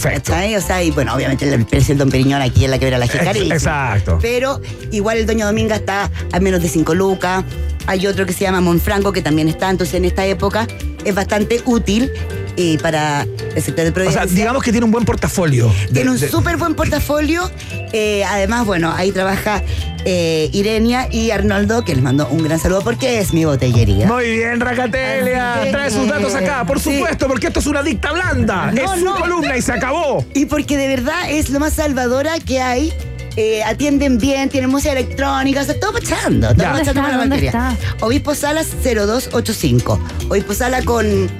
[0.00, 0.30] Perfecto.
[0.30, 0.54] ¿cachai?
[0.54, 3.10] O sea, y bueno, obviamente el precio del Don Periñón aquí en la quebrada la
[3.10, 3.50] Jicarí.
[3.50, 4.18] Exacto.
[4.22, 4.60] Pero
[4.92, 7.44] igual el Doña Dominga está a menos de 5 lucas.
[7.86, 9.68] Hay otro que se llama Monfranco que también está.
[9.68, 10.68] Entonces en esta época
[11.04, 12.12] es bastante útil
[12.60, 13.22] eh, para
[13.54, 14.24] el sector de O Providencia.
[14.26, 15.68] sea, digamos que tiene un buen portafolio.
[15.88, 17.48] de- Tiene un de- súper buen portafolio.
[17.92, 19.62] Eh, además, bueno, ahí trabaja
[20.04, 24.06] eh, Irenia y Arnoldo, que les mando un gran saludo porque es mi botellería.
[24.06, 25.68] Muy bien, Racatelia.
[25.70, 26.94] Trae sus datos acá, por sí.
[26.96, 28.72] supuesto, porque esto es una dicta blanda.
[28.72, 29.14] No, es su no.
[29.16, 30.24] columna y se acabó.
[30.34, 32.92] Y porque de verdad es lo más salvadora que hay.
[33.36, 36.48] Eh, atienden bien, tienen música electrónica, o sea, todo pachando.
[36.54, 37.76] Todo pachando ¿Dónde con la materia.
[38.00, 40.00] Obispo Salas 0285.
[40.28, 41.30] Obispo Sala con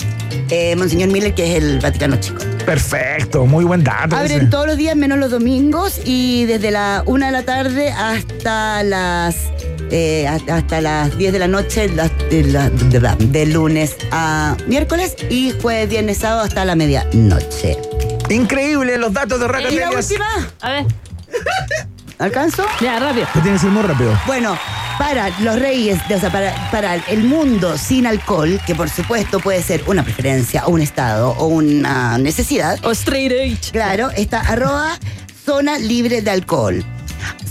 [0.51, 2.39] eh, Monseñor Miller, que es el Vaticano Chico.
[2.67, 4.17] Perfecto, muy buen dato.
[4.17, 4.47] Abren ese.
[4.47, 9.37] todos los días menos los domingos y desde la una de la tarde hasta las
[9.91, 12.43] eh, hasta las 10 de la noche la- de
[13.01, 17.79] la- de lunes a miércoles y jueves, viernes, sábado hasta la medianoche.
[18.29, 20.27] Increíble los datos de ¿Y la última?
[20.61, 20.85] A ver,
[22.19, 22.65] ¿Alcanzo?
[22.81, 23.27] ya, rápido.
[23.35, 24.11] Lo tienes que ir muy rápido.
[24.27, 24.59] Bueno,
[24.99, 29.63] para los reyes, o sea, para, para el mundo sin alcohol, que por supuesto puede
[29.63, 33.71] ser una preferencia o un estado o una necesidad, O straight edge.
[33.71, 34.99] Claro, está arroba
[35.45, 36.85] zona libre de alcohol.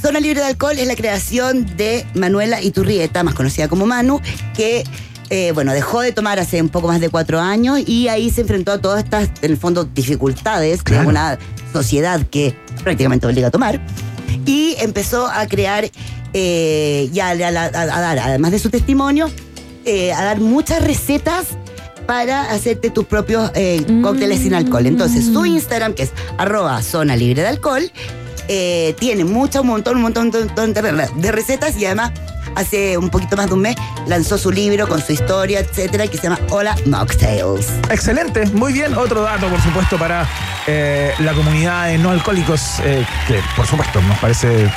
[0.02, 4.22] Zona libre de alcohol es la creación de Manuela Iturrieta, más conocida como Manu,
[4.56, 4.84] que
[5.30, 8.42] eh, bueno, dejó de tomar hace un poco más de cuatro años y ahí se
[8.42, 11.04] enfrentó a todas estas, en el fondo, dificultades Claro.
[11.04, 11.38] de una
[11.74, 13.82] sociedad que prácticamente obliga a tomar.
[14.46, 15.90] Y empezó a crear,
[16.34, 19.30] eh, y a, a- a- a dar, además de su testimonio,
[19.86, 21.46] eh, a dar muchas recetas
[22.06, 24.86] para hacerte tus propios eh, cócteles sin alcohol.
[24.86, 27.92] Entonces, su Instagram, que es arroba zona libre de alcohol,
[28.48, 32.12] eh, tiene mucho, un montón, un montón, un montón de, de recetas y además
[32.56, 33.76] hace un poquito más de un mes
[34.08, 37.68] lanzó su libro con su historia, etcétera, que se llama Hola Mocktails.
[37.92, 38.96] Excelente, muy bien.
[38.96, 40.26] Otro dato, por supuesto, para
[40.66, 44.72] eh, la comunidad de no alcohólicos, eh, que por supuesto nos parece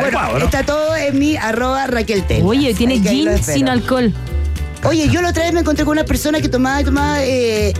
[0.00, 0.44] bueno, ¿no?
[0.44, 2.42] está todo en mi arroba Raquel Tel.
[2.44, 3.58] Oye, tiene que ahí lo gin espero.
[3.58, 4.12] sin alcohol.
[4.88, 7.72] Oye, yo la otra vez me encontré con una persona que tomaba y tomaba eh,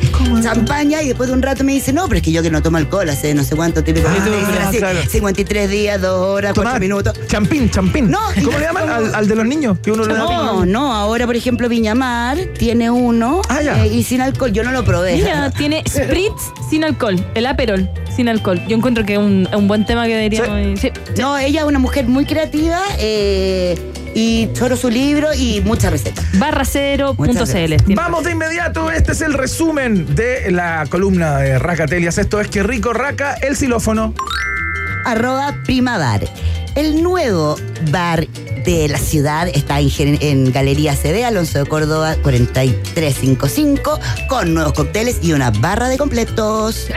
[0.43, 2.63] champaña y después de un rato me dice, no, pero es que yo que no
[2.63, 4.09] tomo alcohol hace no sé cuánto típico.
[4.09, 4.99] Ah, así, claro.
[5.09, 7.15] 53 días, 2 horas, 4 Tomá minutos.
[7.29, 8.11] Champín, champín.
[8.11, 8.89] No, ¿Cómo le llaman?
[8.91, 10.19] Al, al de los niños, que uno le da.
[10.21, 13.85] No, no, ahora por ejemplo Viñamar tiene uno Ah, ya.
[13.85, 15.15] eh, y sin alcohol, yo no lo probé.
[15.17, 17.17] Mira, tiene spritz sin alcohol.
[17.35, 18.61] El aperol sin alcohol.
[18.67, 20.81] Yo encuentro que es un, un buen tema que deberíamos.
[20.81, 20.91] Sí.
[21.19, 23.77] No, ella es una mujer muy creativa eh,
[24.17, 26.25] y choro su libro y muchas recetas.
[26.39, 27.95] Barracero.cl.
[27.95, 32.17] Vamos de inmediato, este es el resumen de la columna de Racatelias.
[32.17, 34.15] Esto es que rico raca el xilófono.
[35.05, 36.27] arroba Primabar.
[36.77, 37.57] El nuevo
[37.91, 38.27] bar
[38.65, 39.91] de la ciudad está en,
[40.23, 44.01] en Galería CD, Alonso de Córdoba 4355,
[44.31, 46.89] con nuevos cócteles y una barra de completos.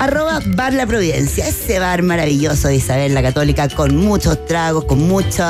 [0.00, 5.06] Arroba Bar La Providencia, ese bar maravilloso de Isabel la Católica, con muchos tragos, con
[5.06, 5.44] mucho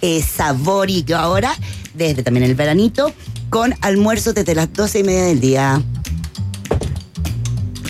[0.00, 1.54] eh, sabor y que ahora,
[1.94, 3.12] desde también el veranito,
[3.48, 5.82] con almuerzos desde las 12 y media del día.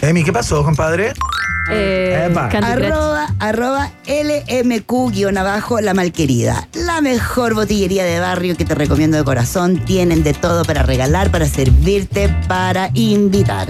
[0.03, 1.15] Emi, ¿qué pasó, compadre?
[1.71, 2.31] Eh.
[2.63, 6.69] Arroba, arroba LMQ-abajo La Malquerida.
[6.75, 9.83] La mejor botillería de barrio que te recomiendo de corazón.
[9.87, 13.69] Tienen de todo para regalar, para servirte, para invitar.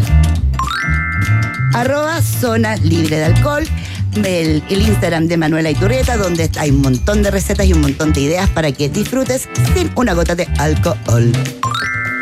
[1.74, 3.64] Arroba Zona Libre de Alcohol.
[4.24, 8.12] El, el Instagram de Manuela Iturrieta, donde hay un montón de recetas y un montón
[8.12, 11.32] de ideas para que disfrutes sin una gota de alcohol.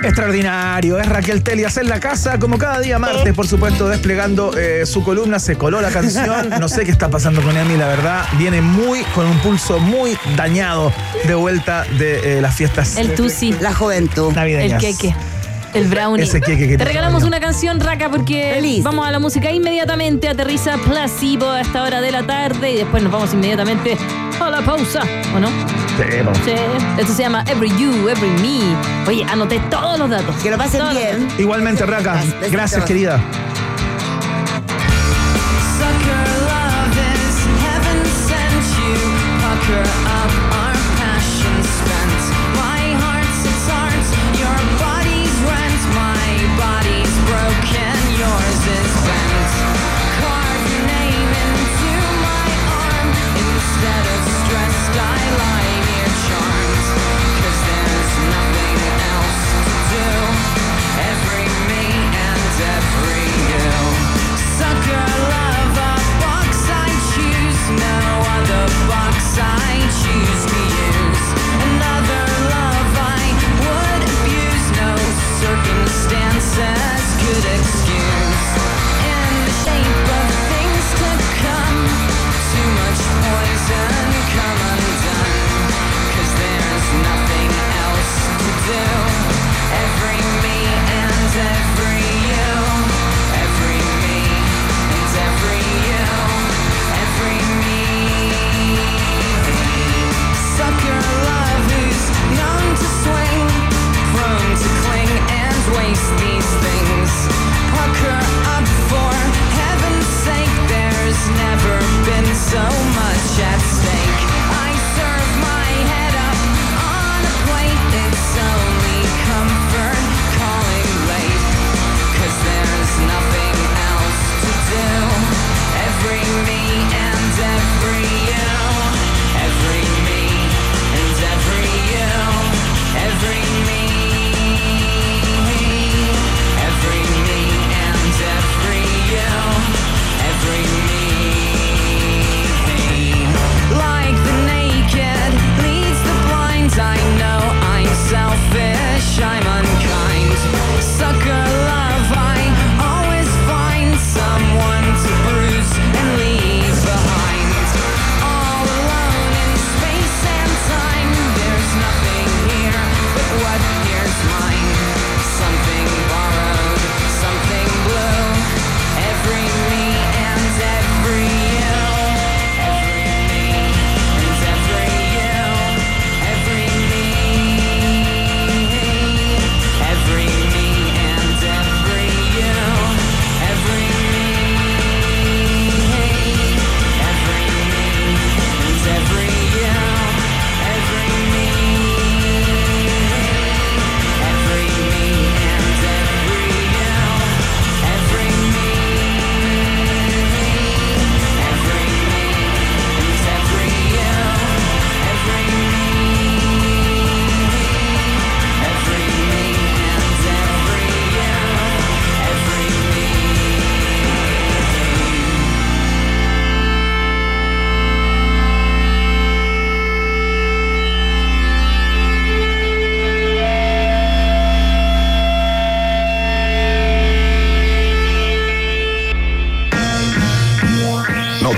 [0.03, 4.87] Extraordinario, es Raquel Telias en la casa, como cada día martes, por supuesto, desplegando eh,
[4.87, 8.25] su columna, se coló la canción, no sé qué está pasando con Emi, la verdad,
[8.39, 10.91] viene muy, con un pulso muy dañado
[11.27, 13.55] de vuelta de eh, las fiestas El Tusi.
[13.61, 14.35] La juventud.
[14.37, 15.15] El queque.
[15.75, 16.25] El brownie.
[16.25, 18.83] Ese que Te te regalamos una canción, Raca, porque Feliz.
[18.83, 20.29] vamos a la música inmediatamente.
[20.29, 23.97] Aterriza Placebo a esta hora de la tarde y después nos vamos inmediatamente
[24.41, 25.03] a la pausa.
[25.35, 25.49] ¿O no?
[25.49, 26.39] Sí, vamos.
[26.45, 26.53] Sí.
[26.99, 28.61] Esto se llama Every You, Every Me.
[29.09, 30.35] Oye, anoté todos los datos.
[30.43, 31.29] Que lo pasen Todos bien.
[31.39, 32.51] Igualmente, Raca, Besitos.
[32.51, 33.21] gracias, querida.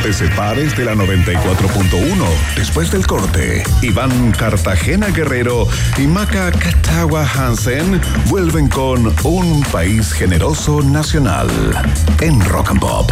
[0.03, 2.25] Te separes de la 94.1.
[2.57, 10.83] Después del corte, Iván Cartagena Guerrero y Maca Catagua Hansen vuelven con Un País Generoso
[10.83, 11.49] Nacional
[12.21, 13.11] en Rock and Pop.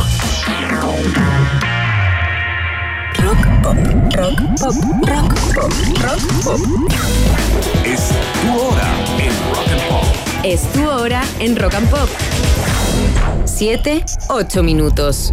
[7.85, 8.11] Es
[8.43, 10.05] tu hora en Rock and Pop.
[10.43, 12.09] Es tu hora en Rock and Pop.
[13.45, 15.33] 7, 8 minutos.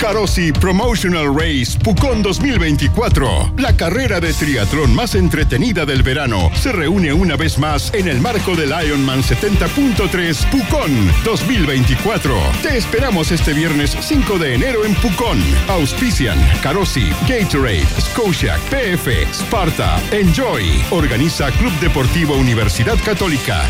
[0.00, 3.54] Carosi Promotional Race Pucón 2024.
[3.58, 8.20] La carrera de triatlón más entretenida del verano se reúne una vez más en el
[8.20, 12.34] marco del Ironman 70.3 Pucón 2024.
[12.62, 15.42] Te esperamos este viernes 5 de enero en Pucón.
[15.68, 20.64] Auspician Carosi, Gatorade, Scotiac, PF, Sparta, Enjoy.
[20.90, 23.62] Organiza Club Deportivo Universidad Católica.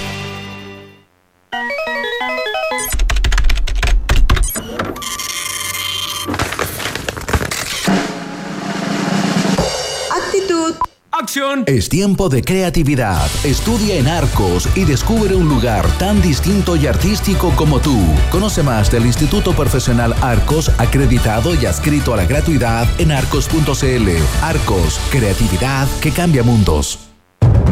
[11.16, 11.62] ¡Acción!
[11.66, 13.24] Es tiempo de creatividad.
[13.44, 17.96] Estudia en Arcos y descubre un lugar tan distinto y artístico como tú.
[18.32, 24.08] Conoce más del Instituto Profesional Arcos, acreditado y adscrito a la gratuidad en arcos.cl.
[24.42, 26.98] Arcos, creatividad que cambia mundos.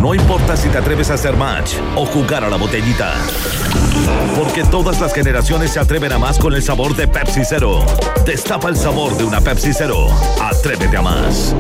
[0.01, 3.15] No importa si te atreves a hacer match o jugar a la botellita.
[4.37, 7.85] Porque todas las generaciones se atreven a más con el sabor de Pepsi Cero.
[8.25, 10.07] Destapa el sabor de una Pepsi Cero.
[10.41, 11.57] Atrévete a más.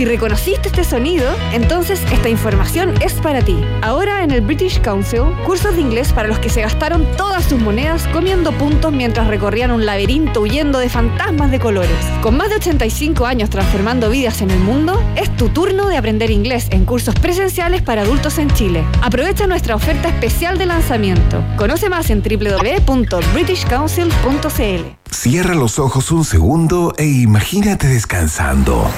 [0.00, 3.58] Si reconociste este sonido, entonces esta información es para ti.
[3.82, 7.60] Ahora en el British Council, cursos de inglés para los que se gastaron todas sus
[7.60, 11.98] monedas comiendo puntos mientras recorrían un laberinto huyendo de fantasmas de colores.
[12.22, 16.30] Con más de 85 años transformando vidas en el mundo, es tu turno de aprender
[16.30, 18.82] inglés en cursos presenciales para adultos en Chile.
[19.02, 21.44] Aprovecha nuestra oferta especial de lanzamiento.
[21.58, 25.10] Conoce más en www.britishcouncil.cl.
[25.10, 28.88] Cierra los ojos un segundo e imagínate descansando.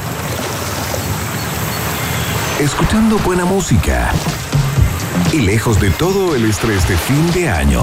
[2.63, 4.13] Escuchando buena música.
[5.33, 7.83] Y lejos de todo el estrés de fin de año.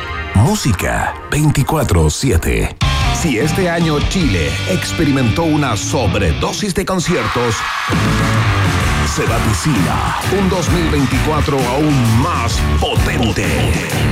[0.35, 2.75] Música 24-7.
[3.13, 7.55] Si este año Chile experimentó una sobredosis de conciertos,
[9.15, 13.45] se vaticina un 2024 aún más potente.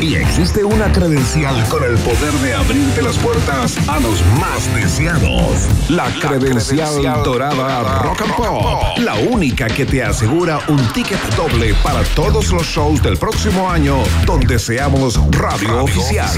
[0.01, 5.69] Y existe una credencial con el poder de abrirte las puertas a los más deseados.
[5.87, 8.97] La, credencial, dorada Rock and Pop.
[8.97, 13.95] La única que te asegura un ticket doble para todos los shows del próximo año
[14.25, 16.29] donde seamos radio, oficial.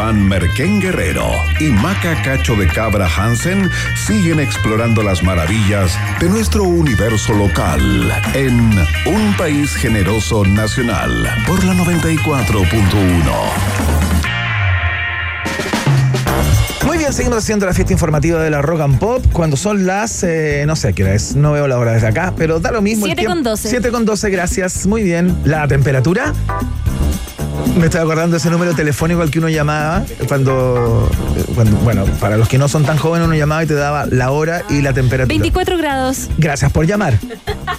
[0.00, 1.30] Iván Merquén Guerrero
[1.61, 3.71] y Maca Cacho de Cabra Hansen
[4.07, 8.57] siguen explorando las maravillas de nuestro universo local en
[9.04, 12.71] Un País Generoso Nacional por la 94.1.
[16.87, 20.25] Muy bien, seguimos haciendo la fiesta informativa de la Rock and Pop cuando son las,
[20.25, 22.80] eh, no sé qué hora es, no veo la hora desde acá, pero da lo
[22.80, 23.04] mismo.
[23.04, 23.35] el Siete tiempo.
[23.35, 23.69] con doce.
[23.69, 24.87] 7 con 12, gracias.
[24.87, 25.37] Muy bien.
[25.45, 26.33] ¿La temperatura?
[27.76, 31.11] Me estoy acordando de ese número telefónico al que uno llamaba cuando,
[31.55, 34.31] cuando, bueno, para los que no son tan jóvenes, uno llamaba y te daba la
[34.31, 35.29] hora y la temperatura.
[35.29, 36.29] 24 grados.
[36.38, 37.19] Gracias por llamar.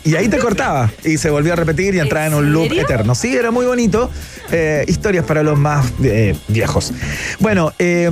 [0.04, 2.84] Y ahí te cortaba y se volvió a repetir y entraba en un loop serio?
[2.84, 3.16] eterno.
[3.16, 4.10] Sí, era muy bonito.
[4.52, 6.92] Eh, historias para los más eh, viejos.
[7.40, 8.10] Bueno, eh,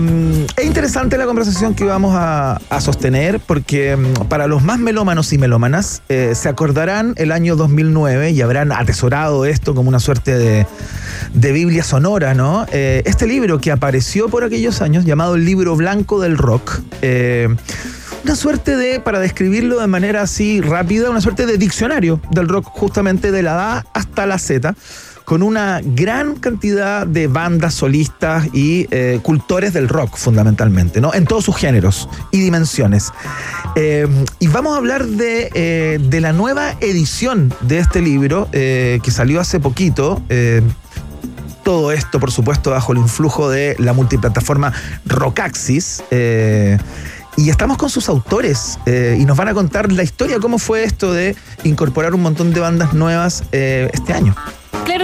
[0.55, 5.33] es interesante la conversación que vamos a, a sostener porque mm, para los más melómanos
[5.33, 10.65] y melómanas se acordarán el año 2009 y habrán atesorado esto como una suerte de,
[11.33, 12.65] de Biblia sonora, ¿no?
[12.71, 16.79] Eh, este libro que apareció por aquellos años llamado el libro blanco del rock.
[17.01, 17.49] eh,
[18.23, 22.65] una suerte de, para describirlo de manera así rápida, una suerte de diccionario del rock
[22.65, 24.73] justamente de la A hasta la Z,
[25.25, 31.13] con una gran cantidad de bandas solistas y eh, cultores del rock fundamentalmente, ¿no?
[31.13, 33.11] En todos sus géneros y dimensiones.
[34.39, 39.59] Y vamos a hablar de, de la nueva edición de este libro que salió hace
[39.59, 40.21] poquito.
[41.63, 44.73] Todo esto, por supuesto, bajo el influjo de la multiplataforma
[45.05, 46.03] Rockaxis.
[46.11, 46.77] eh,
[47.37, 50.83] y estamos con sus autores eh, y nos van a contar la historia, cómo fue
[50.83, 54.35] esto de incorporar un montón de bandas nuevas eh, este año.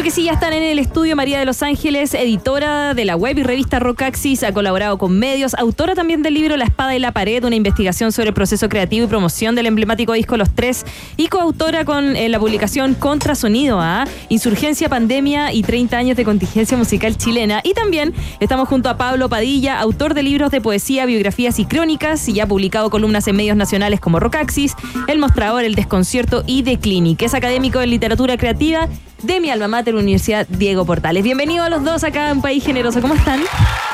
[0.03, 3.37] Que sí, ya están en el estudio María de los Ángeles, editora de la web
[3.37, 7.13] y revista Rockaxis, ha colaborado con medios, autora también del libro La Espada y la
[7.13, 10.85] Pared, una investigación sobre el proceso creativo y promoción del emblemático disco Los Tres,
[11.15, 17.15] y coautora con la publicación Contrasonido a Insurgencia, Pandemia y 30 años de contingencia musical
[17.17, 17.61] chilena.
[17.63, 22.27] Y también estamos junto a Pablo Padilla, autor de libros de poesía, biografías y crónicas,
[22.27, 24.75] y ha publicado columnas en medios nacionales como Rockaxis,
[25.07, 27.21] El Mostrador, El Desconcierto y The Clinic.
[27.21, 28.89] Es académico en literatura creativa
[29.23, 31.23] de mi alma mater, Universidad Diego Portales.
[31.23, 33.01] Bienvenidos a los dos acá en País Generoso.
[33.01, 33.41] ¿Cómo están?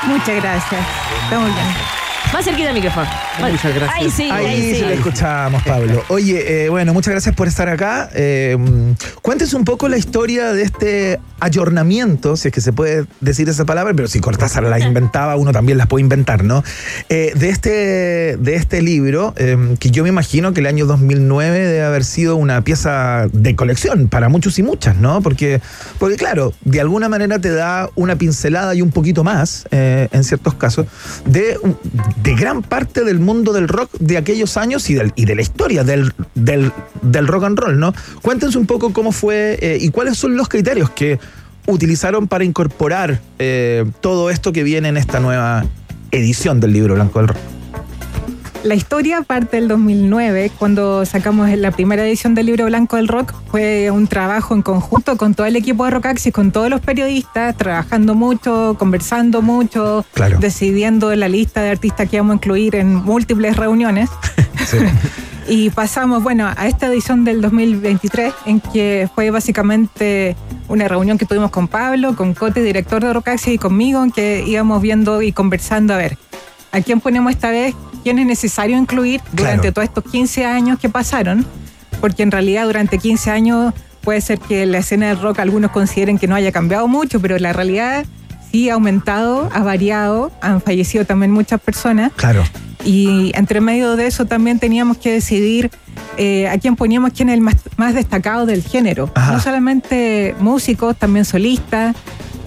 [0.06, 2.01] Muchas gracias.
[2.32, 3.06] Más cerquita del micrófono.
[3.40, 3.90] Muchas gracias.
[3.94, 6.02] Ahí sí, ahí, ahí sí le escuchamos, Pablo.
[6.08, 8.08] Oye, eh, bueno, muchas gracias por estar acá.
[8.14, 8.56] Eh,
[9.20, 13.66] cuéntese un poco la historia de este ayornamiento, si es que se puede decir esa
[13.66, 16.62] palabra, pero si Cortázar la inventaba, uno también las puede inventar, ¿no?
[17.10, 21.58] Eh, de, este, de este libro, eh, que yo me imagino que el año 2009
[21.58, 25.20] debe haber sido una pieza de colección para muchos y muchas, ¿no?
[25.20, 25.60] Porque,
[25.98, 30.54] porque claro, de alguna manera te da una pincelada y un poquito más, en ciertos
[30.54, 30.86] casos,
[31.26, 31.58] de,
[32.22, 35.42] de gran parte del mundo del rock de aquellos años y, del, y de la
[35.42, 37.92] historia del, del, rock and roll, ¿no?
[38.20, 41.18] Cuéntenos un poco cómo fue eh, y cuáles son los criterios que
[41.66, 45.64] utilizaron para incorporar eh, todo esto que viene en esta nueva
[46.10, 47.61] edición del libro Blanco del Rock.
[48.64, 53.34] La historia parte del 2009, cuando sacamos la primera edición del libro Blanco del Rock.
[53.50, 57.56] Fue un trabajo en conjunto con todo el equipo de Rockaxis, con todos los periodistas,
[57.56, 60.38] trabajando mucho, conversando mucho, Claro.
[60.38, 64.10] decidiendo la lista de artistas que vamos a incluir en múltiples reuniones.
[65.48, 70.36] Y pasamos, bueno, a esta edición del 2023, en que fue básicamente
[70.68, 74.44] una reunión que tuvimos con Pablo, con Cote, director de Rockaxis, y conmigo, en que
[74.46, 76.16] íbamos viendo y conversando, a ver,
[76.72, 77.74] ¿a quién ponemos esta vez?
[78.02, 79.72] ¿Quién es necesario incluir durante Claro.
[79.74, 81.46] todos estos 15 años que pasaron?
[82.00, 86.18] Porque en realidad durante 15 años puede ser que la escena del rock algunos consideren
[86.18, 88.04] que no haya cambiado mucho, pero la realidad
[88.50, 92.10] sí ha aumentado, ha variado, han fallecido también muchas personas.
[92.16, 92.42] Claro.
[92.84, 95.70] Y entre medio de eso también teníamos que decidir
[96.16, 99.08] eh, a quién poníamos quién es el más, más destacado del género.
[99.14, 99.34] Ajá.
[99.34, 101.94] No solamente músicos, también solistas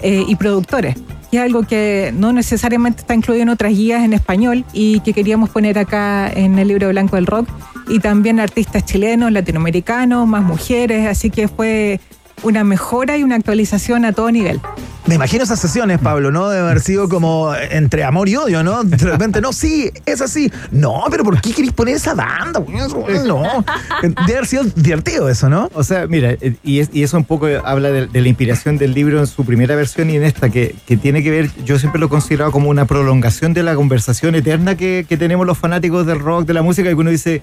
[0.02, 0.96] eh, y productores.
[1.36, 5.50] Es algo que no necesariamente está incluido en otras guías en español y que queríamos
[5.50, 7.46] poner acá en el libro blanco del rock.
[7.88, 11.06] Y también artistas chilenos, latinoamericanos, más mujeres.
[11.06, 12.00] Así que fue
[12.42, 14.60] una mejora y una actualización a todo nivel.
[15.06, 16.48] Me imagino esas sesiones, Pablo, ¿no?
[16.48, 18.82] Debe haber sido como entre amor y odio, ¿no?
[18.82, 20.50] De repente, no, sí, es así.
[20.72, 22.60] No, pero ¿por qué queréis poner esa banda?
[23.24, 23.42] No.
[24.02, 25.70] Debe haber sido divertido eso, ¿no?
[25.74, 28.78] O sea, mira, eh, y, es- y eso un poco habla de, de la inspiración
[28.78, 31.78] del libro en su primera versión y en esta, que, que tiene que ver, yo
[31.78, 35.56] siempre lo he considerado como una prolongación de la conversación eterna que, que tenemos los
[35.56, 37.42] fanáticos del rock, de la música, y que uno dice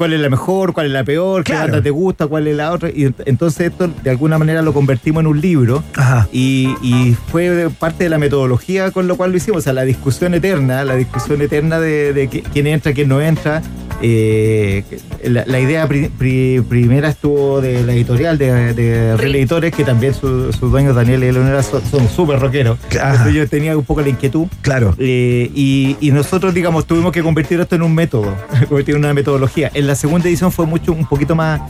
[0.00, 2.72] cuál es la mejor, cuál es la peor, qué banda te gusta, cuál es la
[2.72, 2.88] otra.
[2.88, 6.26] Y ent- entonces esto de alguna manera lo convertimos en un libro Ajá.
[6.32, 9.82] y, y fue parte de la metodología con lo cual lo hicimos, o sea, la
[9.84, 13.60] discusión eterna, la discusión eterna de, de qui- quién entra, quién no entra.
[14.02, 14.82] Eh,
[15.24, 19.84] la, la idea pri- pri- primera estuvo de la editorial de, de Real Editores, que
[19.84, 22.78] también su- sus dueños, Daniel y Eleonora, son son súper rockeros.
[22.90, 24.46] Entonces yo tenía un poco la inquietud.
[24.62, 24.94] Claro.
[24.98, 28.34] Eh, y, y nosotros, digamos, tuvimos que convertir esto en un método,
[28.68, 29.70] convertir en una metodología.
[29.74, 31.60] En la segunda edición fue mucho, un poquito más,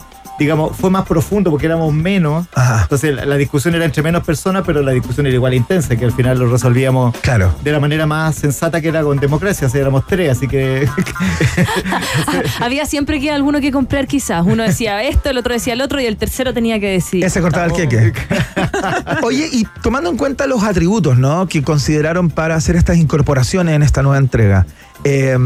[0.40, 2.46] digamos, fue más profundo porque éramos menos.
[2.82, 6.04] Entonces la, la discusión era entre menos personas, pero la discusión era igual intensa, que
[6.04, 7.54] al final lo resolvíamos claro.
[7.62, 9.66] de la manera más sensata que era con democracia.
[9.66, 10.88] O sea, éramos tres, así que
[12.60, 14.44] Había siempre que alguno que comprar quizás.
[14.46, 17.24] Uno decía esto, el otro decía el otro y el tercero tenía que decir.
[17.24, 18.12] Ese cortaba el queque.
[19.22, 21.46] Oye, y tomando en cuenta los atributos, ¿no?
[21.46, 24.66] Que consideraron para hacer estas incorporaciones en esta nueva entrega.
[25.04, 25.36] eh,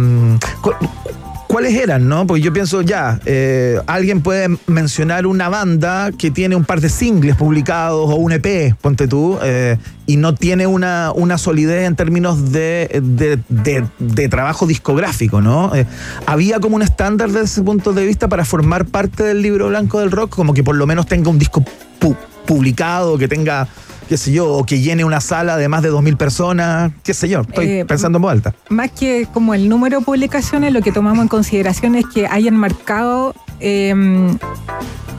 [1.54, 2.26] ¿Cuáles eran, no?
[2.26, 6.88] Porque yo pienso, ya, eh, alguien puede mencionar una banda que tiene un par de
[6.88, 11.94] singles publicados o un EP, ponte tú, eh, y no tiene una, una solidez en
[11.94, 13.00] términos de,
[13.48, 15.72] de- trabajo discográfico, ¿no?
[15.76, 15.86] Eh,
[16.26, 20.00] ¿Había como un estándar desde ese punto de vista para formar parte del libro blanco
[20.00, 20.34] del rock?
[20.34, 21.64] Como que por lo menos tenga un disco
[22.00, 23.68] pu- publicado, que tenga,
[24.08, 27.28] qué sé yo, o que llene una sala de más de 2.000 personas, qué sé
[27.28, 28.54] yo, estoy Eh, pensando en voz alta.
[28.68, 32.56] Más que como el número de publicaciones, lo que tomamos en consideración es que hayan
[32.56, 33.94] marcado eh,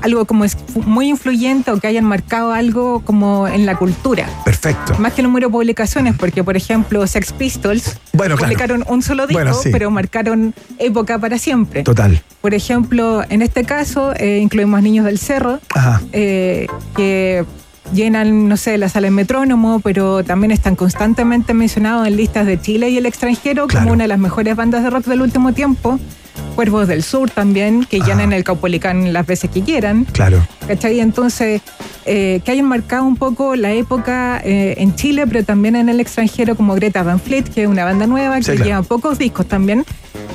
[0.02, 4.28] algo como es muy influyente o que hayan marcado algo como en la cultura.
[4.44, 4.94] Perfecto.
[5.00, 8.52] Más que el número de publicaciones, porque por ejemplo Sex Pistols Bueno, claro.
[8.54, 9.70] publicaron un solo disco, Bueno, sí.
[9.72, 11.82] pero marcaron época para siempre.
[11.84, 12.22] Total.
[12.42, 16.02] Por ejemplo, en este caso eh, incluimos Niños del Cerro, Ajá.
[16.14, 17.44] eh, que
[17.94, 22.60] llenan, no sé, la sala en metrónomo, pero también están constantemente mencionados en listas de
[22.60, 26.00] Chile y el extranjero como una de las mejores bandas de rock del último tiempo.
[26.56, 30.06] Cuervos del Sur también, que llenan el Caupolicán las veces que quieran.
[30.06, 30.46] Claro.
[30.68, 31.02] ¿Cachai?
[31.02, 31.62] Entonces,
[32.06, 36.00] eh, que hayan marcado un poco la época eh, en Chile, pero también en el
[36.00, 38.66] extranjero, como Greta Van Fleet, que es una banda nueva, Sí, que claro.
[38.70, 39.84] lleva pocos discos también,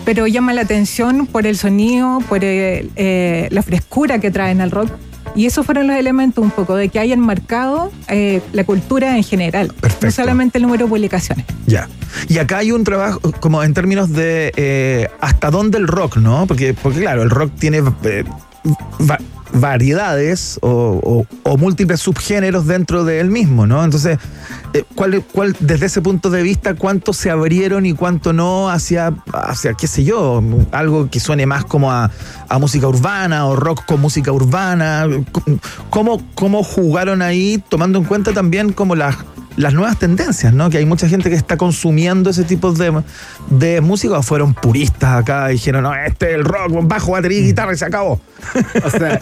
[0.04, 4.70] pero llama la atención por el sonido, por el, eh, la frescura que traen al
[4.70, 4.90] rock.
[5.34, 9.22] Y esos fueron los elementos un poco de que hayan marcado eh, la cultura en
[9.22, 11.44] general, no solamente el número de publicaciones.
[11.66, 11.88] Ya.
[12.28, 16.46] Y acá hay un trabajo como en términos de eh, hasta dónde el rock, ¿no?
[16.46, 18.24] Porque, porque claro, el rock tiene eh,
[19.08, 19.18] va-
[19.52, 23.84] variedades o, o- o múltiples subgéneros dentro de él mismo, ¿no?
[23.84, 24.18] Entonces,
[24.72, 29.12] eh, ¿cuál, cuál, desde ese punto de vista, cuánto se abrieron y cuánto no hacia,
[29.32, 32.10] hacia qué sé yo, algo que suene más como a,
[32.48, 35.06] a música urbana o rock con música urbana?
[35.90, 39.16] ¿Cómo, ¿Cómo jugaron ahí, tomando en cuenta también como las
[39.56, 40.70] las nuevas tendencias, ¿no?
[40.70, 43.02] Que hay mucha gente que está consumiendo ese tipo de,
[43.50, 47.40] de música o fueron puristas acá y dijeron, no, este es el rock, bajo, batería
[47.40, 48.20] y guitarra y se acabó.
[48.84, 49.20] O sea,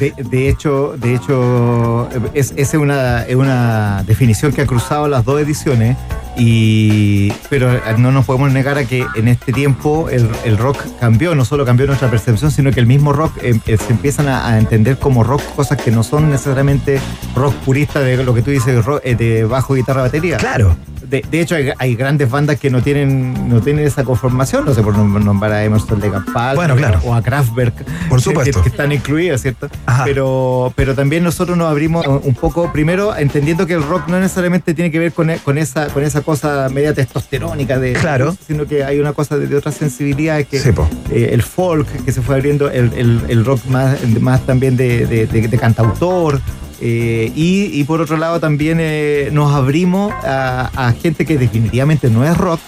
[0.00, 4.85] de, de- de hecho, de hecho es, es una, es una definición que ha cruzado
[5.08, 5.96] las dos ediciones,
[6.38, 11.34] y, pero no nos podemos negar a que en este tiempo el, el rock cambió,
[11.34, 14.46] no solo cambió nuestra percepción, sino que el mismo rock eh, eh, se empiezan a,
[14.46, 17.00] a entender como rock cosas que no son necesariamente
[17.34, 20.36] rock purista de lo que tú dices, rock, eh, de bajo, guitarra, batería.
[20.36, 20.76] Claro.
[21.08, 24.74] De, de hecho, hay, hay grandes bandas que no tienen, no tienen esa conformación, no
[24.74, 27.00] sé por nom- nombrar a Emerson de Palmer Bueno, claro.
[27.04, 27.74] o a Kraftwerk,
[28.08, 28.58] Por supuesto.
[28.58, 29.68] que, que están incluidas, ¿cierto?
[30.04, 34.74] Pero, pero también nosotros nos abrimos un poco, primero, entendiendo que el rock no necesariamente
[34.74, 38.36] tiene que ver con, con esa, con esa cosa media testosterónica, de, Claro.
[38.46, 40.70] sino que hay una cosa de, de otra sensibilidad que Sí,
[41.10, 45.06] eh, el folk que se fue abriendo, el, el- el rock más, más también de-
[45.06, 46.40] de cantautor.
[46.80, 52.10] Eh, y, y por otro lado también eh, nos abrimos a, a gente que definitivamente
[52.10, 52.60] no es rock,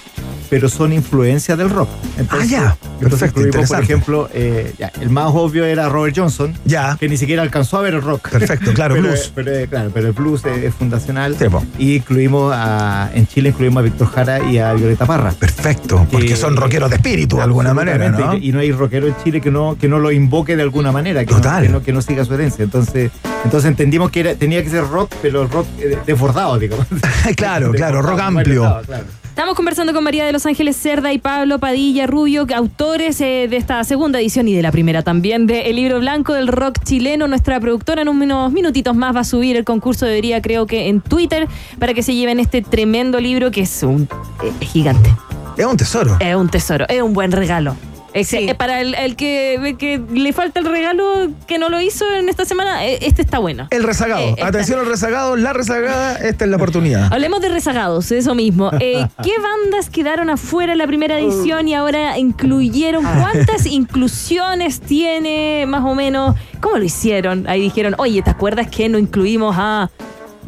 [0.51, 1.89] pero son influencias del rock.
[2.17, 2.77] Entonces, Ah, ya.
[3.03, 6.97] entonces Perfecto, por ejemplo, eh, ya, el más obvio era Robert Johnson, ya.
[6.99, 8.31] que ni siquiera alcanzó a ver el rock.
[8.31, 9.31] Perfecto, claro, pero, blues.
[9.35, 11.37] Pero, claro, pero el blues es, fundacional.
[11.79, 15.33] Y incluimos a, en Chile incluimos a Víctor Jara y a Violeta Parra.
[15.33, 18.35] Perfecto, porque Que- son rockeros de espíritu de alguna manera, ¿no?
[18.35, 21.27] Y no hay rockero en Chile que no, que no lo invoque de alguna manera,
[21.27, 21.61] que, Total.
[21.65, 22.65] No, que, no, que no siga su herencia.
[22.65, 23.11] Entonces,
[23.49, 26.87] entonces entendimos que era, tenía que ser rock, pero rock eh, desbordado, digamos.
[27.37, 28.83] claro, claro, rock amplio.
[28.85, 29.07] claro.
[29.23, 33.57] Estamos conversando con María de Los Ángeles Cerda y Pablo Padilla Rubio, autores eh, de
[33.57, 37.27] esta segunda edición y de la primera también de El Libro Blanco del Rock Chileno.
[37.27, 41.01] Nuestra productora en unos minutitos más va a subir el concurso, debería creo que en
[41.01, 44.09] Twitter, para que se lleven este tremendo libro que es un
[44.43, 45.11] eh, es gigante.
[45.57, 46.19] Es un tesoro.
[46.21, 47.77] Es un tesoro, es un buen regalo.
[48.21, 52.29] Eh, para el, el que que le falta el regalo que no lo hizo en
[52.29, 53.67] esta semana, eh, este está bueno.
[53.71, 54.21] El rezagado.
[54.21, 57.13] Eh, Atención al rezagado, la rezagada, esta es la oportunidad.
[57.13, 58.71] Hablemos de rezagados, eso mismo.
[58.81, 63.05] Eh, ¿Qué bandas quedaron afuera en la primera edición y ahora incluyeron?
[63.05, 63.67] ¿Cuántas
[64.09, 66.35] inclusiones tiene más o menos?
[66.61, 67.47] ¿Cómo lo hicieron?
[67.49, 69.91] Ahí dijeron, oye, ¿te acuerdas que no incluimos a,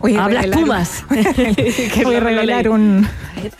[0.01, 1.05] Voy a a Blas revelar- Pumas?
[2.05, 3.07] Voy a revelar un.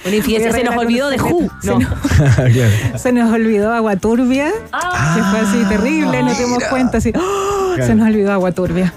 [0.05, 1.51] Una infidencia, se nos olvidó de Who.
[1.61, 1.79] Se, No.
[1.79, 7.13] nos, se nos olvidó Agua Turbia, que fue así terrible, nos dimos cuenta así.
[7.17, 7.75] ¡oh!
[7.77, 8.93] Se nos olvidó Agua Turbia.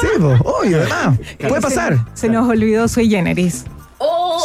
[0.00, 1.18] Sí, po, obvio, además.
[1.48, 1.98] Puede pasar.
[2.14, 3.64] Se nos olvidó Sui Generis.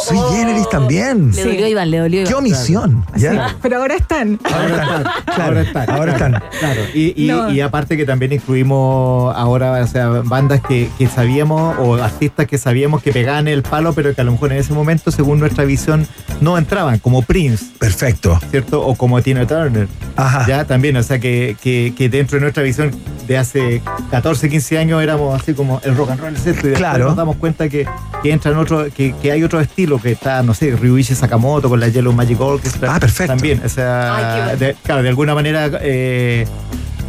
[0.04, 1.30] Sui Generis también.
[1.32, 2.40] Le dolió a Iván, le dolió a Qué Iván.
[2.44, 3.06] omisión.
[3.16, 3.48] ya.
[3.50, 4.40] Sí, Pero ahora están.
[4.44, 5.90] Ahora están, Claro, ahora están.
[5.90, 6.42] ahora están.
[6.58, 7.50] Claro, y, y- No.
[7.52, 12.56] y aparte que también incluimos ahora, o sea, bandas que, que sabíamos o artistas que
[12.58, 15.64] sabíamos que pegaban el palo, pero que a lo mejor en ese momento, según nuestra
[15.64, 16.06] visión,
[16.40, 18.40] no entraban, como Prince, Perfecto.
[18.50, 18.84] ¿cierto?
[18.84, 19.86] O como Tina Turner.
[20.16, 20.46] Ajá.
[20.48, 22.90] Ya también, o sea, que, que, que dentro de nuestra visión
[23.26, 26.68] de hace 14, 15 años éramos así como el rock and roll, ¿cierto?
[26.68, 27.04] Y Claro.
[27.06, 27.86] nos damos cuenta que,
[28.22, 31.80] que entran otro, que, que hay otro estilo, que está, no sé, Ryuichi Sakamoto con
[31.80, 32.94] la Yellow Magic Orchestra.
[32.94, 33.32] Ah, perfecto.
[33.32, 34.58] También, o sea, Ay, bueno.
[34.58, 36.46] de- claro, de alguna manera eh,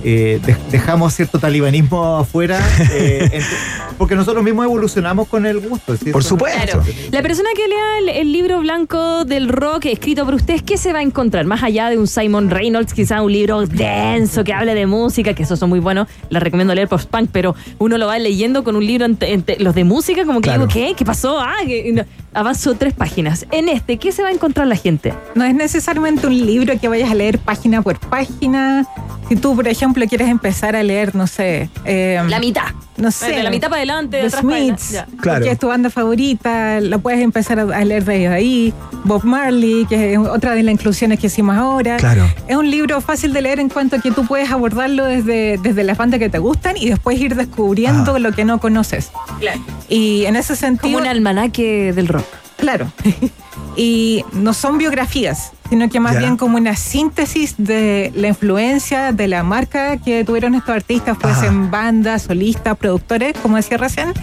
[0.03, 2.59] eh, de- dejamos cierto talibanismo afuera,
[2.91, 3.41] eh,
[3.97, 5.95] porque nosotros mismos evolucionamos con el gusto.
[6.11, 6.61] Por supuesto.
[6.81, 6.83] Claro.
[7.11, 10.93] La persona que lea el, el libro blanco del rock escrito por ustedes, ¿qué se
[10.93, 11.45] va a encontrar?
[11.45, 15.43] Más allá de un Simon Reynolds, quizá un libro denso que hable de música, que
[15.43, 18.85] esos son muy buenos, les recomiendo leer post-punk, pero uno lo va leyendo con un
[18.85, 20.67] libro, ente- ente- los de música, como que Claro.
[20.67, 20.93] digo, ¿qué?
[20.95, 21.39] ¿Qué pasó?
[21.39, 22.03] Ah, que- no.
[22.33, 23.45] avanzó tres páginas.
[23.51, 25.13] En este, ¿qué se va a encontrar la gente?
[25.35, 28.87] No es necesariamente un libro que vayas a leer página por página.
[29.29, 31.69] Si tú, por ejemplo, quieres empezar a leer, no sé.
[31.85, 32.65] eh, La mitad.
[32.97, 33.31] No sé.
[33.31, 34.41] De la mitad para adelante, de para.
[34.41, 35.07] Smiths, Ya.
[35.19, 35.43] Claro.
[35.43, 38.73] que es tu banda favorita, la puedes empezar a, a leer de ahí.
[39.03, 41.97] Bob Marley, que es otra de las inclusiones que hicimos ahora.
[41.97, 42.25] Claro.
[42.47, 45.83] Es un libro fácil de leer en cuanto a que tú puedes abordarlo desde, desde
[45.83, 48.19] las bandas que te gustan y después ir descubriendo Ah.
[48.19, 49.09] lo que no conoces.
[49.39, 49.59] Claro.
[49.89, 50.83] Y en ese sentido.
[50.93, 52.25] Como un almanaque del rock.
[52.57, 52.91] Claro.
[53.75, 56.19] y no son biografías, sino que más Ya.
[56.19, 61.71] bien como una síntesis de la influencia de la marca que tuvieron estos artistas, fuesen
[61.71, 64.13] bandas, solistas, productores, como decía recién.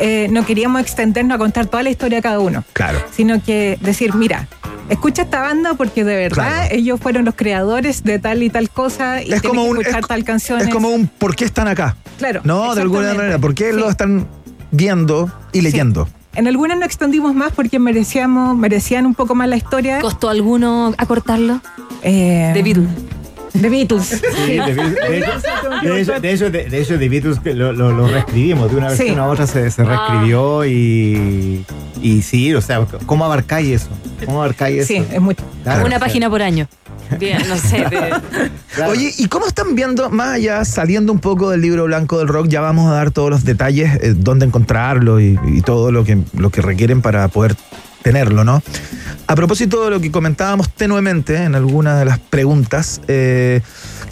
[0.00, 2.98] Eh, no queríamos extendernos a contar toda la historia de cada uno, Claro.
[3.10, 4.48] sino que decir, mira,
[4.90, 6.74] escucha esta banda porque de verdad Claro.
[6.74, 10.00] ellos fueron los creadores de tal y tal cosa y Es como que un- escuchar
[10.02, 10.60] es- tal canción.
[10.60, 11.96] Es como un ¿por qué están acá?
[12.18, 12.42] Claro.
[12.44, 13.38] No, de alguna manera.
[13.38, 13.78] ¿Por qué Sí.
[13.78, 14.26] lo están
[14.70, 16.06] viendo y leyendo?
[16.34, 20.00] En algunas no extendimos más porque merecíamos, merecían un poco más la historia.
[20.00, 21.60] ¿Costó alguno acortarlo?
[22.02, 22.88] Eh, De Beatles.
[23.60, 24.06] The Beatles.
[24.06, 25.40] Sí, de, de- de hecho,
[25.82, 28.90] de hecho, de hecho, de- de hecho, The Beatles lo, lo- lo reescribimos, de una
[28.90, 28.98] Sí.
[28.98, 31.64] versión a otra se, se reescribió y,
[32.00, 33.88] y sí, o sea, ¿cómo abarcáis eso?
[34.24, 35.12] ¿Cómo abarcáis Sí, eso?
[35.12, 35.44] es mucho.
[35.62, 36.66] Claro, Una o sea, página por año.
[37.18, 37.84] Bien, no sé.
[38.74, 38.92] claro.
[38.92, 42.48] Oye, ¿y cómo están viendo, más allá, saliendo un poco del libro blanco del rock,
[42.48, 46.16] ya vamos a dar todos los detalles, eh, dónde encontrarlo y, y todo lo que,
[46.38, 47.54] lo que requieren para poder
[48.02, 48.62] tenerlo, ¿no?
[49.26, 53.60] A propósito de lo que comentábamos tenuemente en alguna de las preguntas, eh,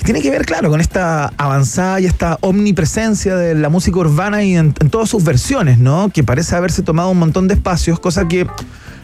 [0.05, 4.57] tiene que ver, claro, con esta avanzada y esta omnipresencia de la música urbana y
[4.57, 6.11] en, todas sus versiones, ¿no?
[6.11, 8.47] Que parece haberse tomado un montón de espacios, cosa que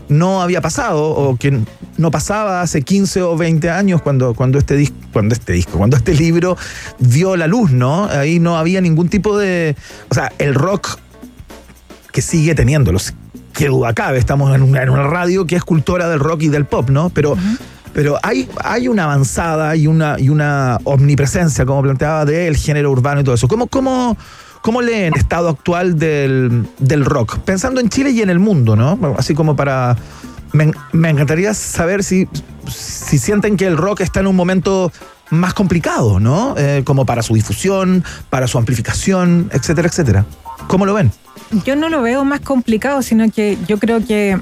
[0.08, 1.60] no había pasado o que
[1.98, 5.96] no pasaba hace 15 o 20 años cuando, cuando, este, dis- cuando este disco, cuando
[5.96, 6.56] este libro
[7.00, 8.06] vio la luz, ¿no?
[8.06, 9.74] Ahí no había ningún tipo de...
[10.08, 10.98] O sea, el rock
[12.12, 13.12] que sigue teniéndolos,
[13.56, 16.48] que duda cabe, estamos en una, en una radio que es cultora del rock y
[16.48, 17.10] del pop, ¿no?
[17.10, 17.36] Pero...
[17.92, 23.22] Pero hay, hay una avanzada y una, y una omnipresencia, como planteaba, del género urbano
[23.22, 23.48] y todo eso.
[23.48, 24.18] ¿Cómo, cómo,
[24.60, 27.38] cómo leen el estado actual del, del rock?
[27.38, 28.98] Pensando en Chile y en el mundo, ¿no?
[29.16, 29.96] Así como para...
[30.52, 32.28] Me, me encantaría saber si,
[32.68, 34.92] si sienten que el rock está en un momento
[35.30, 36.54] más complicado, ¿no?
[36.56, 40.24] Eh, como para su difusión, para su amplificación, etcétera, etcétera.
[40.68, 41.10] ¿Cómo lo ven?
[41.64, 44.40] Yo no lo veo más complicado, sino que yo creo que,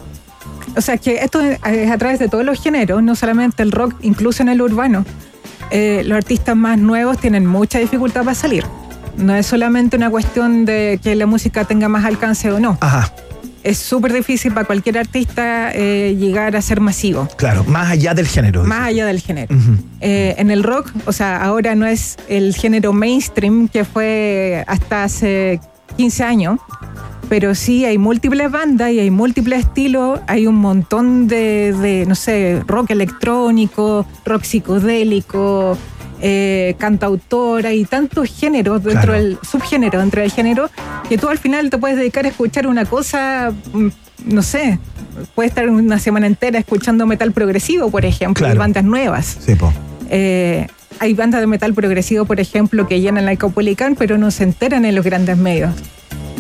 [0.77, 3.95] o sea, que esto es a través de todos los géneros, no solamente el rock,
[4.03, 5.05] incluso en el urbano.
[5.71, 8.65] Eh, los artistas más nuevos tienen mucha dificultad para salir.
[9.17, 12.79] No es solamente una cuestión de que la música tenga más alcance o no.
[12.81, 13.13] Ajá,
[13.65, 18.27] Es súper difícil para cualquier artista eh, llegar a ser masivo, claro, más allá del
[18.29, 18.63] género.
[18.65, 19.55] más allá del género.
[20.01, 25.05] Eh, en el rock, o sea, ahora no es el género mainstream que fue hasta
[25.05, 25.61] hace
[25.97, 26.61] 15 años,
[27.31, 32.15] pero sí hay múltiples bandas y hay múltiples estilos, hay un montón de, de, no
[32.15, 35.79] sé, rock electrónico, rock psicodélico,
[36.21, 39.23] eh, cantautora y tantos géneros dentro Claro.
[39.23, 40.71] del subgénero, dentro del género,
[41.09, 43.89] que tú al final te puedes dedicar a escuchar una cosa, mm,
[44.27, 44.79] no sé,
[45.35, 48.61] puedes estar una semana entera escuchando metal progresivo, por ejemplo, y Claro.
[48.61, 49.39] bandas nuevas.
[49.45, 49.73] Sí, po.
[50.11, 50.67] Eh,
[51.01, 54.85] hay bandas de metal progresivo, por ejemplo, que llenan la Caupolicán, pero no se enteran
[54.85, 55.75] en los grandes medios.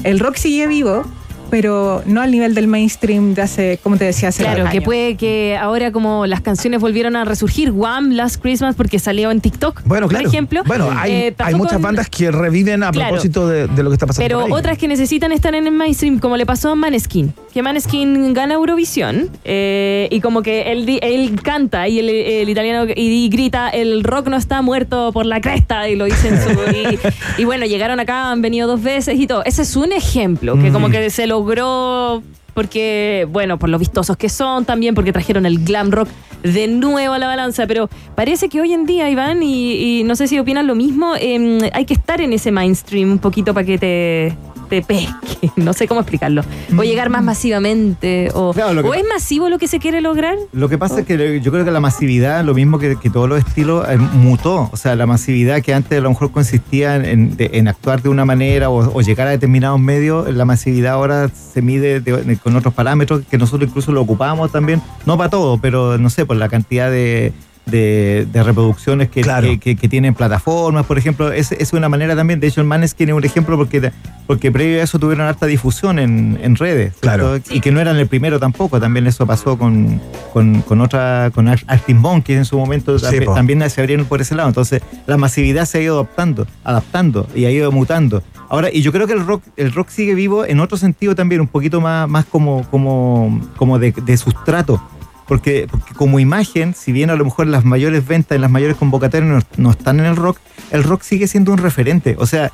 [0.04, 1.02] El rock sigue vivo,
[1.50, 4.78] pero no al nivel del mainstream de hace, como te decía, hace Claro, dos que
[4.78, 4.84] años.
[4.84, 8.10] puede que ahora como las canciones volvieron a resurgir, Wham!
[8.12, 10.24] Last Christmas, porque salió en TikTok, Bueno, claro.
[10.24, 10.62] por ejemplo.
[10.66, 13.10] Bueno, hay, Eh, hay muchas bandas que reviven a Claro.
[13.10, 14.24] propósito de, de lo que está pasando.
[14.26, 17.32] Pero otras que necesitan estar en el mainstream, como le pasó a Maneskin.
[17.52, 22.48] Que Maneskin gana Eurovisión eh, y como que él, di- él canta y el, el
[22.48, 26.36] italiano y, y grita, el rock no está muerto por la cresta y lo dicen
[26.42, 26.50] su...
[26.74, 29.44] Y, y bueno, llegaron acá, han venido dos veces y todo.
[29.44, 30.92] Ese es un ejemplo, que como Mm.
[30.92, 32.22] que se logró
[32.54, 36.08] porque, bueno, por lo vistosos que son también, porque trajeron el glam rock
[36.44, 40.14] de nuevo a la balanza, pero parece que hoy en día, Iván, y, y no
[40.14, 43.66] sé si opinan lo mismo, em, hay que estar en ese mainstream un poquito para
[43.66, 44.36] que te,
[44.68, 46.42] te pesque, no sé cómo explicarlo,
[46.76, 50.00] o llegar más masivamente, o, Claro, lo que- o es masivo lo que se quiere
[50.00, 50.36] lograr.
[50.52, 53.28] Lo que pasa es que yo creo que la masividad, lo mismo que, que todos
[53.28, 54.68] los estilos, eh, mutó.
[54.72, 58.02] O sea, la masividad que antes a lo mejor consistía en, en- de- en actuar
[58.02, 62.36] de una manera o, o llegar a determinados medios, la masividad ahora se mide de-
[62.38, 66.26] con otros parámetros que nosotros incluso lo ocupamos también, no para todo, pero no sé,
[66.26, 67.32] por la cantidad de,
[67.66, 72.14] de- de reproducciones que, que, que- que tienen plataformas, por ejemplo, es, es una manera
[72.14, 73.90] también, de hecho el Maneskin es un ejemplo porque,
[74.26, 77.36] porque previo a eso tuvieron harta difusión en, en redes, ¿cierto?
[77.54, 80.00] y que no eran el primero tampoco, también eso pasó con,
[80.32, 84.06] con, con otra, con Ar- Arctic Monkeys en su momento, Sí, también- también se abrieron
[84.06, 88.22] por ese lado, entonces la masividad se ha ido adaptando, adaptando y ha ido mutando.
[88.50, 91.40] Ahora, y yo creo que el rock, el rock sigue vivo en otro sentido también,
[91.40, 94.80] un poquito más, más como, como, como de, de sustrato.
[95.26, 99.30] Porque, porque como imagen, si bien a lo mejor las mayores ventas, las mayores convocatorias
[99.30, 100.38] no, no están en el rock,
[100.70, 102.16] el rock sigue siendo un referente.
[102.18, 102.52] O sea,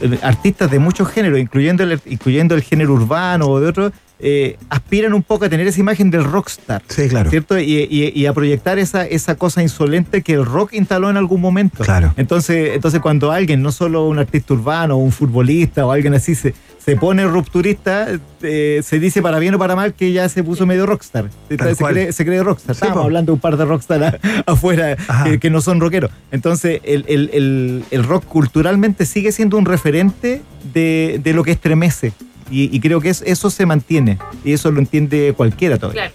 [0.00, 4.56] eh, artistas de muchos géneros, incluyendo el, incluyendo el género urbano o de otros, eh,
[4.70, 6.82] aspiran un poco a tener esa imagen del rockstar.
[6.88, 7.30] Sí, claro.
[7.30, 7.58] ¿Cierto?
[7.58, 11.40] Y, y- y a proyectar esa, esa cosa insolente que el rock instaló en algún
[11.40, 11.82] momento.
[11.84, 12.14] Claro.
[12.16, 16.54] Entonces, entonces cuando alguien, no solo un artista urbano, un futbolista o alguien así, se,
[16.78, 18.06] se pone rupturista,
[18.42, 21.28] eh, se dice para bien o para mal que ya se puso medio rockstar.
[21.48, 22.74] Se, cree, se cree rockstar.
[22.74, 23.06] Sí, Estábamos po.
[23.06, 24.18] hablando de un par de rockstar a-
[24.50, 26.10] afuera que, que no son rockeros.
[26.30, 31.50] Entonces, el, el- el- el rock culturalmente sigue siendo un referente de, de lo que
[31.52, 32.12] estremece.
[32.50, 34.18] Y, y creo que es- eso se mantiene.
[34.44, 36.12] Y eso lo entiende cualquiera todavía.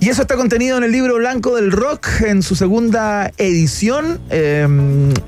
[0.00, 4.66] Y eso está contenido en el libro blanco del rock en su segunda edición, eh,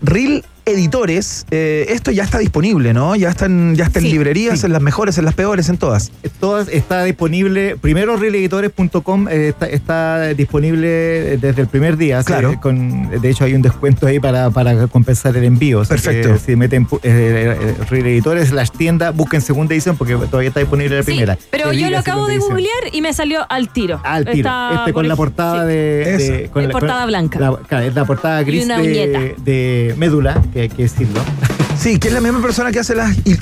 [0.00, 1.46] Real Editores.
[1.50, 3.16] Eh, esto ya está disponible, ¿no?
[3.16, 4.66] Ya está en, ya está en Sí, librerías, sí.
[4.66, 6.10] en las mejores, en las peores, en todas.
[6.40, 12.22] Todas está disponible, primero realeditores.com eh, está, está disponible desde el primer día.
[12.24, 12.60] Claro.
[12.60, 15.82] Con, de hecho hay un descuento ahí para, para compensar el envío.
[15.82, 16.38] que Perfecto.
[16.38, 20.60] si meten pu- eh, eh, Real Editores, las tiendas, busquen segunda edición porque todavía está
[20.60, 21.38] disponible la primera.
[21.50, 22.50] Pero yo lo acabo de edición.
[22.52, 24.00] googlear y me salió al tiro.
[24.04, 24.36] Al tiro.
[24.48, 25.68] Está este con la portada sí.
[25.68, 27.38] de, de- con la, portada con- blanca.
[27.40, 29.20] la- claro, es la portada gris una de, uñeta.
[29.42, 31.20] de médula, que hay que decirlo.
[31.78, 33.40] Sí, que es la misma persona que hace las il-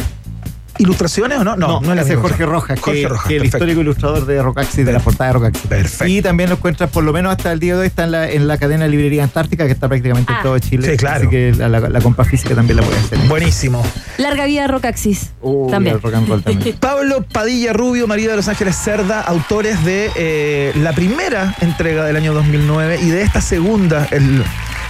[0.79, 1.57] ilustraciones o no?
[1.57, 2.47] No, no, es la misma Jorge.
[2.47, 5.69] Rojas, Jorge que, Rojas, que el histórico ilustrador de Rocaxi, de la portada de Rocaxi.
[5.69, 6.07] Perfecto.
[6.07, 8.31] Y también lo encuentras, por lo menos hasta el día de hoy, está en la,
[8.31, 10.37] en la cadena de librería Antártica, que está prácticamente Ah.
[10.39, 10.91] en todo Chile.
[10.93, 11.19] Sí, claro.
[11.19, 13.19] Así que la, la- la compra física también la pueden hacer.
[13.29, 13.83] Buenísimo.
[14.17, 15.33] Larga vida Rocaxis.
[15.43, 15.97] Uy, también.
[15.97, 16.77] el rock and roll también.
[16.81, 22.17] Pablo Padilla Rubio, María de Los Ángeles Cerda, autores de eh, la primera entrega del
[22.17, 24.43] año 2009 y de esta segunda, el,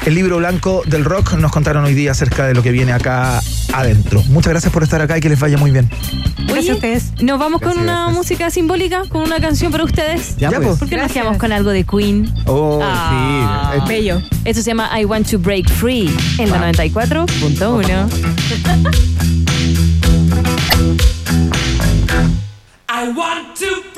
[0.06, 3.40] el libro blanco del rock, nos contaron hoy día acerca de lo que viene acá
[3.72, 4.22] adentro.
[4.28, 5.88] Muchas gracias por estar acá y que les vaya muy bien.
[6.52, 6.78] Oye,
[7.22, 8.14] nos vamos con una gracias.
[8.16, 10.36] música simbólica, con una canción para ustedes.
[10.36, 10.78] Ya, pues.
[10.78, 12.32] ¿Por qué no nos quedamos con algo de Queen?
[12.46, 13.72] Oh, Ah.
[13.76, 13.88] sí.
[13.88, 14.20] Bello.
[14.44, 18.08] Esto se llama I Want to Break Free en la 94.1.
[22.92, 23.89] I want to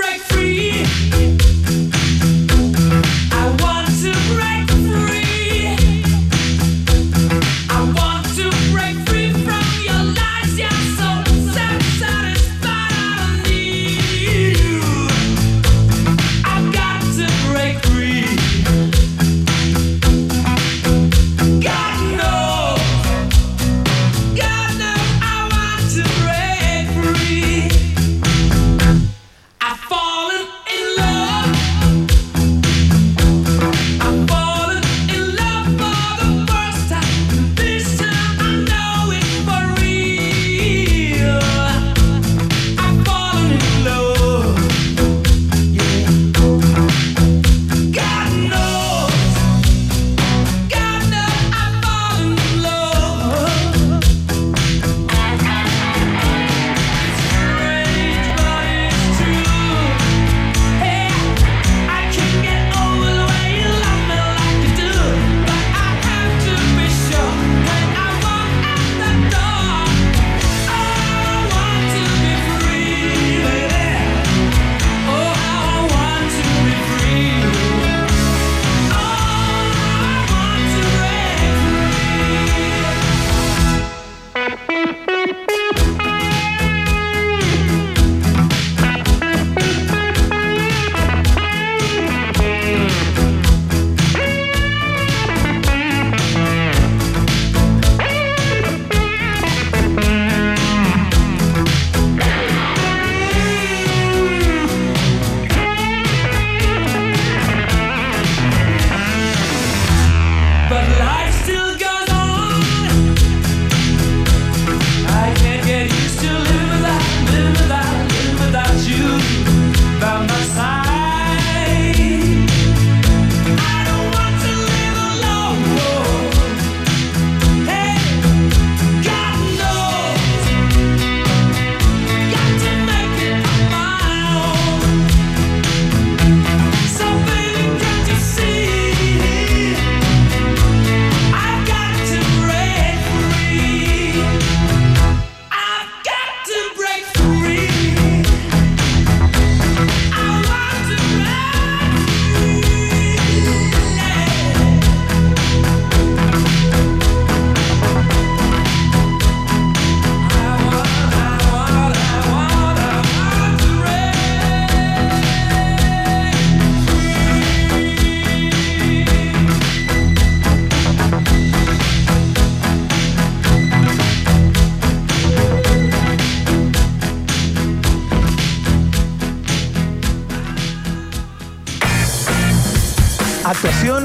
[110.72, 111.71] but life still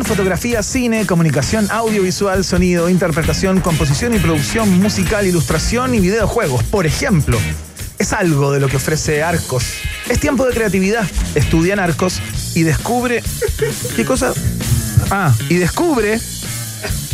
[0.08, 7.38] fotografía, cine, comunicación audiovisual, sonido, interpretación, composición y producción musical, ilustración y videojuegos, por ejemplo.
[8.00, 9.66] Es algo de lo que ofrece Arcos.
[10.08, 11.06] Es tiempo de creatividad.
[11.36, 12.22] Estudia Arcos
[12.56, 13.22] y descubre...
[13.98, 14.34] ¿Qué cosa?
[15.12, 16.22] Ah, y descubre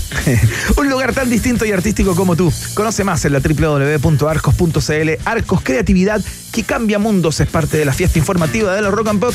[0.77, 2.53] un lugar tan distinto y artístico como tú.
[2.75, 5.09] Conoce más en la www.arcos.cl.
[5.25, 9.19] Arcos Creatividad que cambia mundos es parte de la fiesta informativa de los Rock and
[9.19, 9.33] Pop.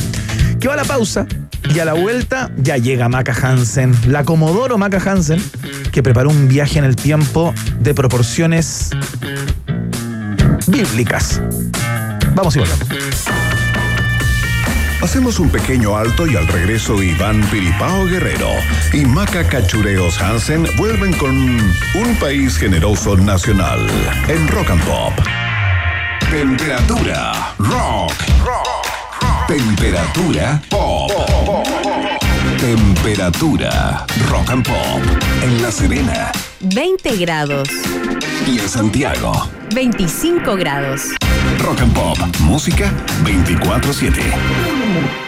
[0.60, 1.26] Que va a la pausa
[1.74, 5.42] y a la vuelta ya llega Maca Hansen, la Comodoro Maca Hansen,
[5.92, 8.90] que preparó un viaje en el tiempo de proporciones
[10.66, 11.40] bíblicas.
[12.34, 12.88] Vamos y volvemos.
[15.00, 18.50] Hacemos un pequeño alto y al regreso Iván Piripao Guerrero
[18.92, 23.86] y Maca Cachureos Hansen vuelven con un país generoso nacional
[24.28, 25.12] en Rock and Pop.
[26.30, 28.12] Temperatura rock.
[29.46, 31.17] Temperatura pop.
[32.58, 35.00] Temperatura rock and pop
[35.42, 37.68] en La Serena 20 grados.
[38.48, 39.32] y en Santiago.
[39.74, 41.02] 25 grados.
[41.60, 42.90] Rock and Pop, música
[43.24, 45.27] 24/7.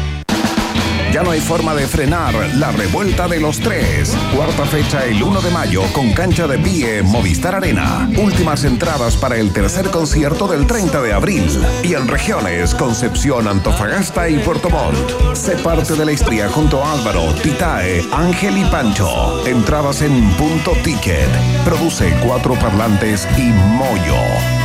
[1.11, 4.15] Ya no hay forma de frenar la revuelta de los tres.
[4.33, 8.09] Cuarta fecha el 1 de mayo con cancha de pie Movistar Arena.
[8.17, 11.45] Últimas entradas para el tercer concierto del 30 de abril.
[11.83, 15.35] Y en regiones Concepción, Antofagasta y Puerto Montt.
[15.35, 19.45] Sé parte de la historia junto a Álvaro, Titae, Ángel y Pancho.
[19.45, 21.29] Entradas en punto ticket.
[21.65, 24.60] Produce cuatro parlantes y Moyo.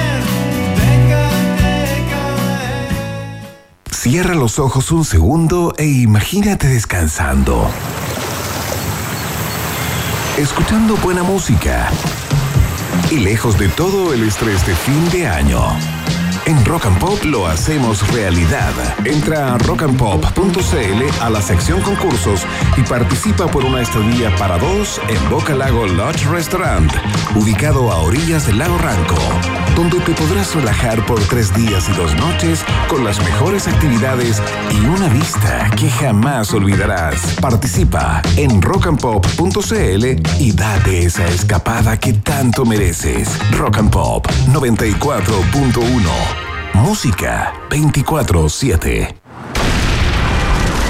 [4.09, 7.69] Cierra los ojos un segundo e imagínate descansando.
[10.39, 11.91] Escuchando buena música.
[13.11, 15.61] Y lejos de todo el estrés de fin de año.
[16.45, 18.73] En Rock and Pop lo hacemos realidad.
[19.05, 22.47] Entra a rockandpop.cl a la sección concursos
[22.77, 26.93] y participa por una estadía para dos en Boca Lago Lodge Restaurant,
[27.35, 29.17] ubicado a orillas del lago Ranco,
[29.91, 34.87] donde te podrás relajar por tres días y dos noches con las mejores actividades y
[34.87, 37.37] una vista que jamás olvidarás.
[37.41, 40.05] Participa en rockandpop.cl
[40.41, 43.29] y date esa escapada que tanto mereces.
[43.53, 46.03] Rock and Pop 94.1
[46.75, 49.26] Música 24-7.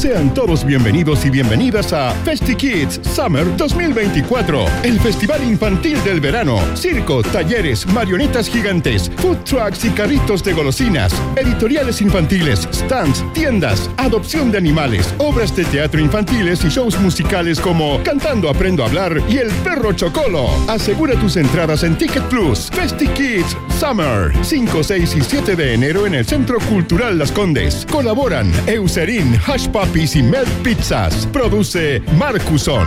[0.00, 6.58] Sean todos bienvenidos y bienvenidas a Festi Kids Summer 2024, el festival infantil del verano.
[6.74, 14.50] Circo, talleres, marionetas gigantes, food trucks y carritos de golosinas, editoriales infantiles, stands, tiendas, adopción
[14.50, 19.36] de animales, obras de teatro infantiles y shows musicales como Cantando Aprendo a Hablar y
[19.36, 20.48] El Perro Chocolo.
[20.66, 22.70] Asegura tus entradas en Ticket Plus.
[22.70, 27.86] Festi Kids Summer, 5, 6 y 7 de enero en el Centro Cultural Las Condes.
[27.90, 31.26] Colaboran Eucerin, Hush Puppies y Melt Pizzas.
[31.32, 32.86] Produce Marcuson.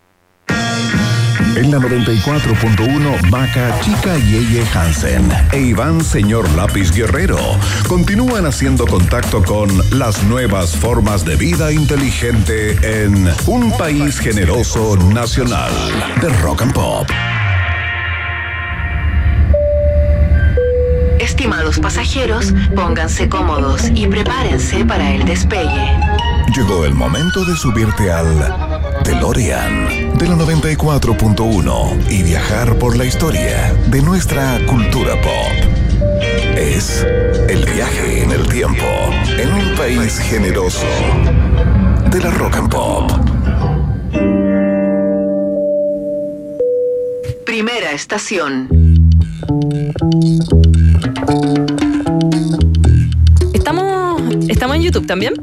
[1.57, 7.39] En la 94.1, Maca Chica Yeye Hansen e Iván Señor Lápiz Guerrero
[7.89, 9.69] continúan haciendo contacto con
[9.99, 15.73] las nuevas formas de vida inteligente en un país generoso nacional
[16.21, 17.09] de rock and pop.
[21.19, 25.97] Estimados pasajeros, pónganse cómodos y prepárense para el despegue.
[26.55, 28.27] Llegó el momento de subirte al
[29.05, 35.53] DeLorean de la 94.1 y viajar por la historia de nuestra cultura pop.
[36.57, 37.07] Es
[37.49, 38.85] el viaje en el tiempo
[39.39, 40.87] en un país generoso
[42.11, 43.13] de la Rock and Pop.
[47.47, 48.69] Primera estación.
[53.55, 55.35] Estamos, estamos en YouTube también.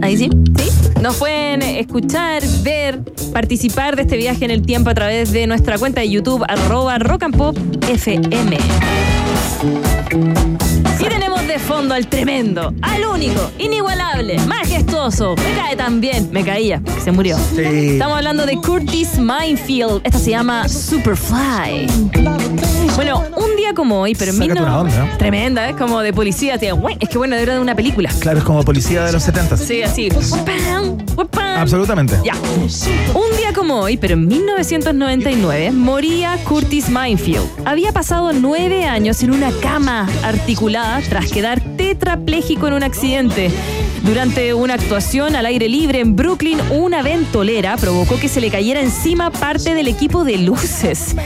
[0.00, 0.30] Ahí sí.
[0.58, 0.83] ¿Sí?
[1.04, 2.98] Nos pueden escuchar, ver,
[3.30, 6.98] participar de este viaje en el tiempo a través de nuestra cuenta de YouTube, arroba
[6.98, 7.58] rock and pop
[7.90, 8.56] FM.
[11.00, 15.34] Y tenemos de fondo al tremendo, al único, inigualable, majestuoso.
[15.36, 16.28] Me cae tan bien.
[16.32, 17.36] Me caía, se murió.
[17.54, 17.62] Sí.
[17.92, 20.00] Estamos hablando de Curtis Minefield.
[20.04, 21.86] Esta se llama Superfly.
[22.96, 25.10] Bueno, un día como hoy, pero en Sácate no- una onda, ¿eh?
[25.18, 26.56] Tremenda, es como de policía.
[26.74, 28.10] Güey, Es que bueno, era de una película.
[28.20, 29.56] Claro, es como policía de los 70.
[29.56, 30.08] Sí, así.
[30.10, 30.96] Pam,
[31.28, 31.58] pam.
[31.58, 32.18] Absolutamente.
[32.24, 32.34] Ya.
[33.14, 37.44] Un día como hoy, pero en 1999, moría Curtis Minefield.
[37.64, 43.50] Había pasado nueve años en una cama articulada tras quedar tetrapléjico en un accidente.
[44.04, 48.82] Durante una actuación al aire libre en Brooklyn, una ventolera provocó que se le cayera
[48.82, 51.16] encima parte del equipo de luces.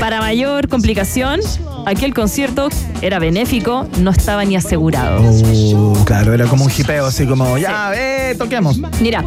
[0.00, 1.38] Para mayor complicación,
[1.86, 2.70] aquel concierto
[3.02, 5.22] era benéfico, no estaba ni asegurado.
[5.22, 8.80] Uh, claro, era como un hipeo, así como, ya, ve, toquemos.
[9.00, 9.24] Mira,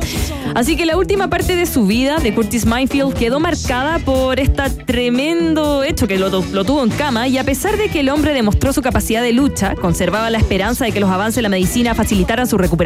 [0.53, 4.69] así que la última parte de su vida de Curtis Minefield quedó marcada por este
[4.85, 8.33] tremendo hecho que lo, lo tuvo en cama y a pesar de que el hombre
[8.33, 11.95] demostró su capacidad de lucha, conservaba la esperanza de que los avances de la medicina
[11.95, 12.80] facilitaran su recuperación,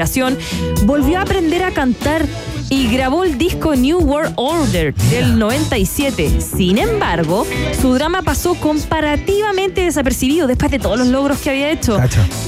[0.85, 2.25] volvió a aprender a cantar
[2.69, 6.41] y grabó el disco New World Order del 97.
[6.41, 7.45] Sin embargo,
[7.81, 11.99] su drama pasó comparativamente desapercibido después de todos los logros que había hecho.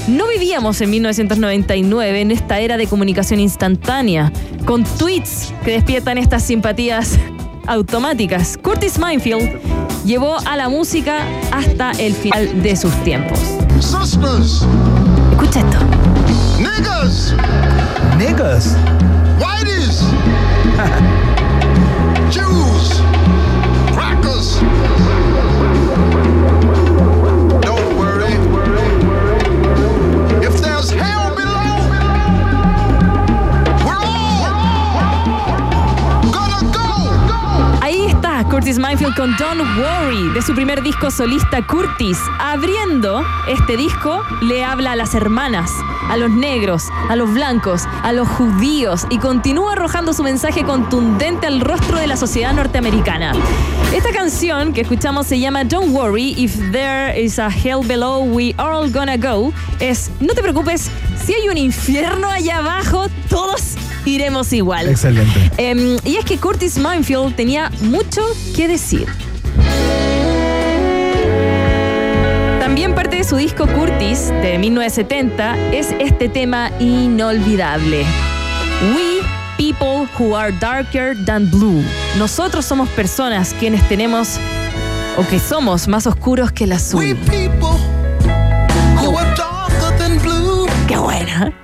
[0.08, 4.32] No vivíamos en 1999 en esta era de comunicación instantánea,
[4.64, 7.18] con tweets que despiertan estas simpatías
[7.66, 8.58] automáticas.
[8.60, 9.60] Curtis Minefield
[10.04, 11.20] llevó a la música
[11.52, 13.38] hasta el final de sus tiempos.
[15.32, 15.97] Escucha esto.
[16.58, 17.34] Niggas,
[18.18, 19.27] Niggas.
[38.68, 42.18] Curtis Minefield con Don't Worry de su primer disco solista Curtis.
[42.38, 45.70] Abriendo este disco le habla a las hermanas,
[46.10, 51.46] a los negros, a los blancos, a los judíos y continúa arrojando su mensaje contundente
[51.46, 53.32] al rostro de la sociedad norteamericana.
[53.94, 58.54] Esta canción que escuchamos se llama Don't Worry If There Is a Hell Below We
[58.58, 59.50] All Gonna Go
[59.80, 60.90] es No te preocupes,
[61.24, 64.88] si hay un infierno allá abajo, todos iremos igual.
[64.88, 65.50] Excelente.
[65.56, 68.22] Em, y es que Curtis Minefield tenía mucho
[68.54, 69.06] que decir.
[72.60, 78.04] También parte de su disco Curtis de 1970 es este tema inolvidable.
[78.94, 79.18] We
[79.58, 81.82] people who are darker than blue.
[82.16, 84.38] Nosotros somos personas quienes tenemos
[85.16, 87.04] o que somos más oscuros que el azul.
[87.04, 87.97] Who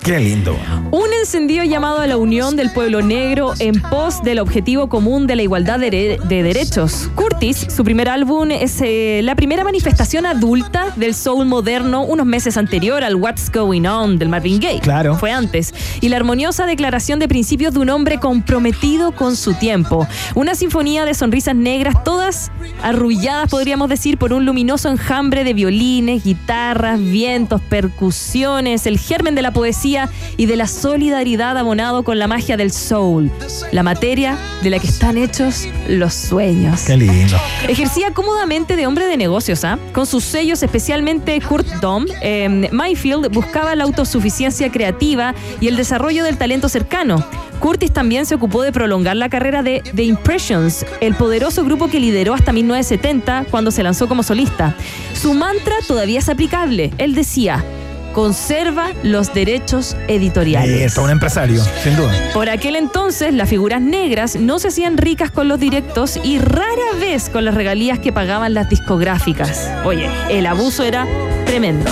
[0.05, 0.55] Qué lindo.
[0.91, 5.35] Un encendido llamado a la unión del pueblo negro en pos del objetivo común de
[5.35, 7.09] la igualdad de, de derechos.
[7.15, 12.59] Curtis, su primer álbum, es eh, la primera manifestación adulta del soul moderno unos meses
[12.59, 14.81] anterior al What's Going On del Marvin Gaye.
[14.81, 15.17] Claro.
[15.17, 15.73] Fue antes.
[16.03, 20.07] Y la armoniosa declaración de principios de un hombre comprometido con su tiempo.
[20.35, 22.53] Una sinfonía de sonrisas negras, todas
[22.83, 29.41] arrulladas, podríamos decir, por un luminoso enjambre de violines, guitarras, vientos, percusiones, el germen de
[29.41, 29.94] la poesía
[30.37, 33.31] y de la solidaridad abonado con la magia del soul,
[33.73, 36.83] la materia de la que están hechos los sueños.
[36.83, 37.37] Qué lindo.
[37.69, 39.79] Ejercía cómodamente de hombre de negocios, ¿ah?
[39.93, 46.25] Con sus sellos, especialmente Kurt Dom, eh, Mayfield buscaba la autosuficiencia creativa y el desarrollo
[46.25, 47.25] del talento cercano.
[47.61, 52.01] Curtis también se ocupó de prolongar la carrera de The Impressions, el poderoso grupo que
[52.01, 54.75] lideró hasta 1970 cuando se lanzó como solista.
[55.15, 56.93] Su mantra todavía es aplicable.
[56.99, 57.65] Él decía,
[58.15, 60.81] conserva los derechos editoriales.
[60.81, 62.13] Esto, un empresario, sin duda.
[62.33, 66.95] Por aquel entonces, las figuras negras no se hacían ricas con los directos y rara
[66.99, 69.71] vez con las regalías que pagaban las discográficas.
[69.85, 71.07] Oye, el abuso era
[71.45, 71.91] tremendo.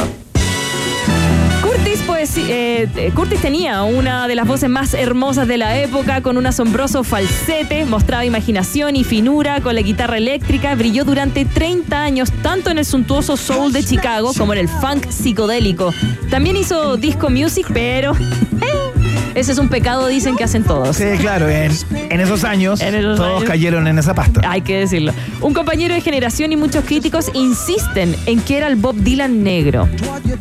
[1.73, 6.21] Curtis, pues, eh, eh, Curtis tenía una de las voces más hermosas de la época,
[6.21, 12.03] con un asombroso falsete, mostraba imaginación y finura con la guitarra eléctrica, brilló durante 30
[12.03, 15.95] años tanto en el suntuoso soul de Chicago como en el funk psicodélico.
[16.29, 18.13] También hizo disco music, pero
[19.35, 20.97] Ese es un pecado, dicen que hacen todos.
[20.97, 21.73] Sí, claro, en,
[22.11, 23.45] en esos años En esos todos años.
[23.45, 24.41] cayeron en esa pasta.
[24.49, 25.13] Hay que decirlo.
[25.41, 29.89] Un compañero de generación y muchos críticos insisten en que era el Bob Dylan negro.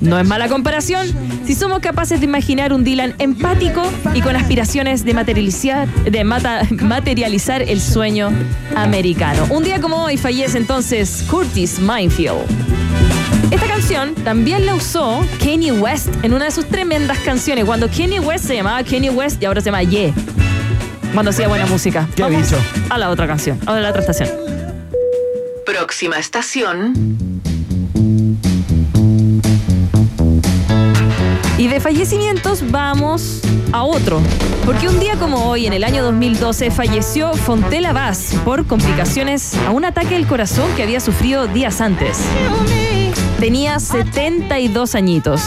[0.02, 1.08] No es mala comparación
[1.46, 3.82] si somos capaces de imaginar un Dylan empático
[4.14, 8.32] y con aspiraciones de materializar, de mata- materializar el sueño
[8.76, 9.46] americano.
[9.50, 12.42] Un día como hoy fallece entonces Curtis Mayfield.
[13.52, 18.22] Esta canción también la usó Kanye West en una de sus tremendas canciones, cuando Kanye
[18.22, 20.14] West se llamaba Kanye West y ahora se llama Ye.
[21.14, 22.08] Cuando hacía buena música.
[22.16, 22.58] Qué Vamos bicho.
[22.90, 24.30] A la otra canción, a la otra estación.
[25.66, 26.94] Próxima estación.
[31.58, 33.42] Y de fallecimientos vamos
[33.74, 34.22] a otro.
[34.66, 39.72] Porque un día como hoy, en el año 2012, falleció Fontela Vaz por complicaciones a
[39.72, 42.20] un ataque del corazón que había sufrido días antes.
[43.42, 45.42] Tenía 72 añitos.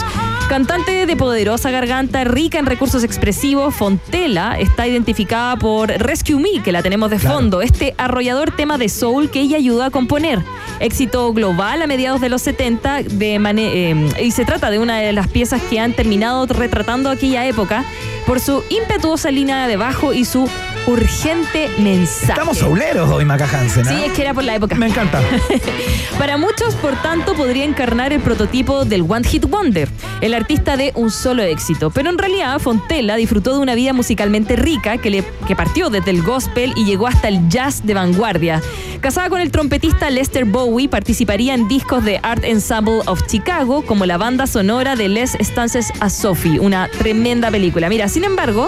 [0.49, 6.73] Cantante de poderosa garganta, rica en recursos expresivos, Fontela está identificada por Rescue Me, que
[6.73, 10.39] la tenemos de fondo, este arrollador tema de soul que ella ayudó a componer.
[10.81, 14.97] Éxito global a mediados de los 70 de mane- eh, y se trata de una
[14.97, 17.85] de las piezas que han terminado retratando aquella época
[18.27, 20.49] por su impetuosa línea de bajo y su
[20.87, 22.33] urgente mensaje.
[22.33, 23.85] Estamos souleros hoy, Maca Hansen.
[23.85, 24.05] Sí, ¿ah?
[24.05, 24.75] es que era por la época.
[24.75, 25.21] Me encanta.
[26.17, 29.89] Para muchos, por tanto, podría encarnar el prototipo del One Hit Wonder,
[30.21, 31.89] el artista de un solo éxito.
[31.89, 36.11] Pero en realidad, Fontella disfrutó de una vida musicalmente rica que, le, que partió desde
[36.11, 38.61] el gospel y llegó hasta el jazz de vanguardia.
[39.01, 44.05] Casada con el trompetista Lester Bowie, participaría en discos de Art Ensemble of Chicago, como
[44.05, 47.89] la banda sonora de Les Stances a Sophie, una tremenda película.
[47.89, 48.67] Mira, sin embargo,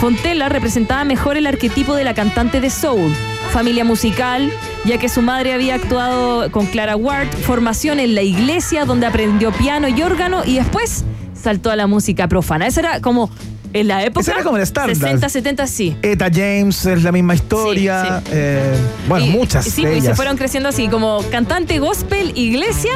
[0.00, 3.12] Fontella representaba mejor el arquetipo de la cantante de soul.
[3.52, 4.50] Familia musical,
[4.84, 9.52] ya que su madre había actuado con Clara Ward, formación en la iglesia donde aprendió
[9.52, 12.66] piano y órgano y después saltó a la música profana.
[12.66, 13.30] Esa era como
[13.72, 14.20] en la época.
[14.20, 14.96] Esa era como el estándar.
[14.96, 15.96] 60, 70, sí.
[16.02, 18.22] Eta James es la misma historia.
[18.24, 18.74] Sí, eh,
[19.08, 19.64] bueno, muchas.
[19.64, 22.92] Sí, de y se fueron creciendo así, como cantante gospel, iglesia,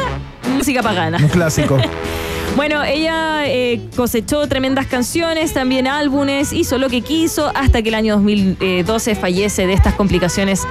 [0.56, 1.18] música pagana.
[1.18, 1.78] Un clásico.
[2.54, 7.94] Bueno, ella eh, cosechó tremendas canciones, también álbumes, hizo lo que quiso hasta que el
[7.94, 10.62] año 2012 fallece de estas complicaciones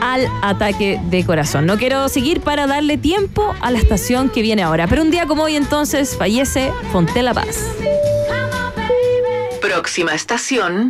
[0.00, 1.66] al ataque de corazón.
[1.66, 5.26] No quiero seguir para darle tiempo a la estación que viene ahora, pero un día
[5.26, 7.64] como hoy entonces fallece Fontela Paz.
[9.60, 10.88] Próxima estación.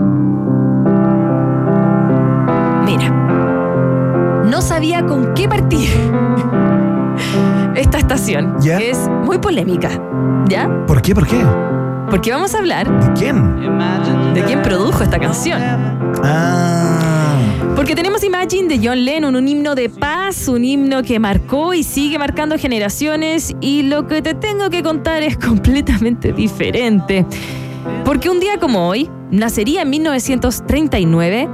[2.85, 3.09] Mira,
[4.45, 5.89] no sabía con qué partir
[7.85, 8.79] esta estación, ¿Ya?
[8.79, 9.91] que es muy polémica,
[10.49, 10.69] ¿ya?
[10.87, 11.15] ¿Por qué?
[11.15, 11.45] ¿Por qué?
[12.11, 13.55] Porque vamos a hablar ¿De quién?
[14.35, 15.61] de quién produjo esta canción.
[16.23, 17.37] Ah.
[17.77, 21.83] Porque tenemos Imagine de John Lennon, un himno de paz, un himno que marcó y
[21.83, 27.27] sigue marcando generaciones y lo que te tengo que contar es completamente diferente.
[28.05, 31.49] Porque un día como hoy, nacería en 1939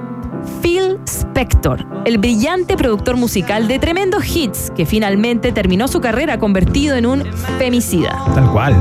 [0.62, 6.96] Phil Spector, el brillante productor musical de tremendos hits que finalmente terminó su carrera convertido
[6.96, 7.24] en un
[7.58, 8.22] femicida.
[8.34, 8.76] Tal cual.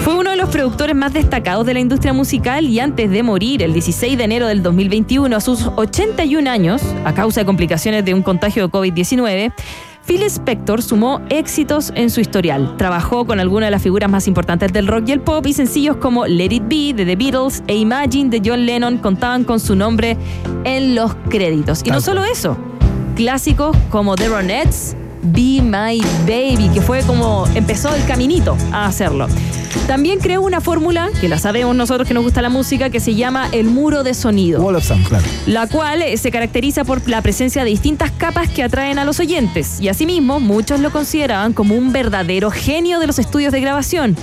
[0.00, 3.62] Fue uno de los productores más destacados de la industria musical y antes de morir
[3.62, 8.14] el 16 de enero del 2021 a sus 81 años, a causa de complicaciones de
[8.14, 9.52] un contagio de COVID-19,
[10.06, 12.76] Phil Spector sumó éxitos en su historial.
[12.76, 15.96] Trabajó con algunas de las figuras más importantes del rock y el pop y sencillos
[15.96, 19.74] como Let It Be de The Beatles e Imagine de John Lennon contaban con su
[19.74, 20.16] nombre
[20.62, 21.82] en los créditos.
[21.84, 22.56] Y no solo eso,
[23.16, 24.96] clásicos como The Ronettes,
[25.26, 29.28] Be My Baby, que fue como empezó el caminito a hacerlo.
[29.86, 33.14] También creó una fórmula, que la sabemos nosotros que nos gusta la música, que se
[33.14, 35.24] llama el muro de sonido Wall of Sound, claro.
[35.46, 39.20] la cual eh, se caracteriza por la presencia de distintas capas que atraen a los
[39.20, 44.16] oyentes, y asimismo muchos lo consideraban como un verdadero genio de los estudios de grabación.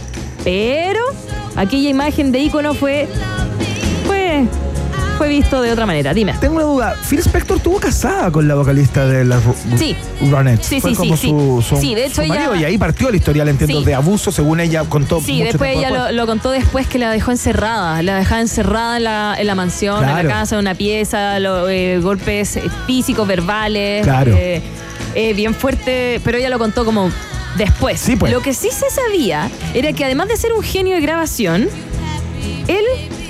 [0.43, 0.99] Pero
[1.55, 3.07] aquella imagen de ícono fue.
[4.05, 4.45] fue.
[5.17, 6.13] Fue visto de otra manera.
[6.13, 6.33] Dime.
[6.39, 6.95] Tengo una duda.
[7.09, 9.41] Phil Spector estuvo casada con la vocalista de las
[9.77, 9.95] Sí.
[10.29, 10.65] Ronettes.
[10.67, 11.95] Sí, Fue sí, como sí, su, su- sí.
[11.95, 13.85] de hecho su marido, ella- y ahí partió la historial, entiendo, Sí.
[13.85, 15.21] de abuso, según ella contó.
[15.21, 16.15] Sí, mucho después ella lo, después.
[16.15, 18.01] lo contó después que la dejó encerrada.
[18.03, 21.69] La dejaba encerrada en la, en la mansión, en la casa, en una pieza, lo-
[21.69, 24.03] eh, golpes físicos, verbales.
[24.03, 24.33] Claro.
[24.35, 24.61] eh,
[25.15, 27.09] eh, bien fuerte, pero ella lo contó como
[27.57, 27.99] después.
[27.99, 28.31] Sí, pues.
[28.31, 31.67] Lo que sí se sabía era que además de ser un genio de grabación,
[32.67, 32.83] él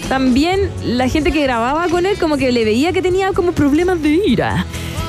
[0.10, 4.02] también, la gente que grababa con él, como que le veía que tenía como problemas
[4.02, 4.66] de ira.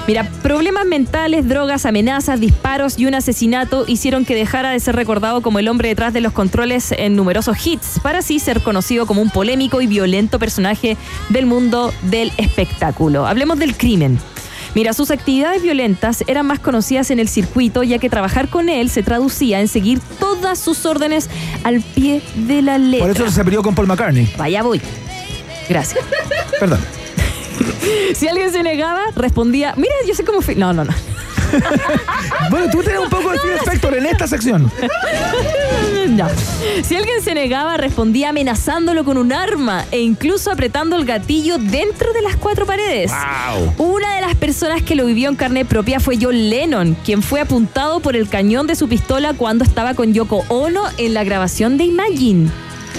[0.06, 5.40] Mira, problemas mentales, drogas, amenazas, disparos y un asesinato hicieron que dejara de ser recordado
[5.40, 9.22] como el hombre detrás de los controles en numerosos hits, para así ser conocido como
[9.22, 10.98] un polémico y violento personaje
[11.30, 13.26] del mundo del espectáculo.
[13.26, 14.18] Hablemos del crimen.
[14.74, 18.90] Mira, sus actividades violentas eran más conocidas en el circuito, ya que trabajar con él
[18.90, 21.30] se traducía en seguir todas sus órdenes
[21.62, 23.06] al pie de la letra.
[23.06, 24.32] Por eso se peleó con Paul McCartney.
[24.36, 24.80] Vaya voy.
[25.68, 26.04] Gracias.
[26.58, 26.80] Perdón.
[28.14, 30.54] Si alguien se negaba, respondía, mira, yo sé cómo fui.
[30.56, 30.92] No, no, no.
[32.50, 34.70] Bueno, tú tienes un poco de Spector en esta sección.
[36.08, 36.28] No.
[36.84, 42.12] Si alguien se negaba, respondía amenazándolo con un arma e incluso apretando el gatillo dentro
[42.12, 43.10] de las cuatro paredes.
[43.78, 47.40] Una de las personas que lo vivió en carne propia fue John Lennon, quien fue
[47.40, 51.78] apuntado por el cañón de su pistola cuando estaba con Yoko Ono en la grabación
[51.78, 52.50] de Imagine.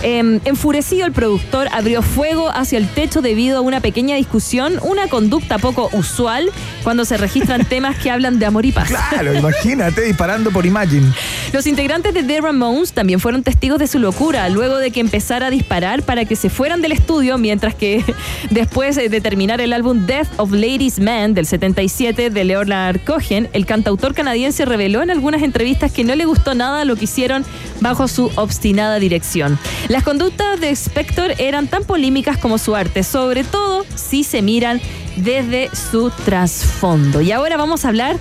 [0.07, 5.07] Em, enfurecido, el productor abrió fuego hacia el techo debido a una pequeña discusión, una
[5.07, 6.51] conducta poco usual
[6.83, 8.89] cuando se registran temas que hablan de amor y paz.
[8.89, 11.11] Claro, imagínate disparando por Imagine.
[11.53, 15.47] Los integrantes de The Ramones también fueron testigos de su locura luego de que empezara
[15.47, 18.03] a disparar para que se fueran del estudio, mientras que
[18.51, 23.65] después de terminar el álbum Death of Ladies Man del 77 de Leonard Cohen, el
[23.65, 27.43] cantautor canadiense reveló en algunas entrevistas que no le gustó nada lo que hicieron
[27.81, 29.57] bajo su obstinada dirección.
[29.87, 34.81] Las conductas de Spector eran tan polémicas como su arte, sobre todo si se miran
[35.17, 37.21] desde su trasfondo.
[37.21, 38.17] Y ahora vamos a hablar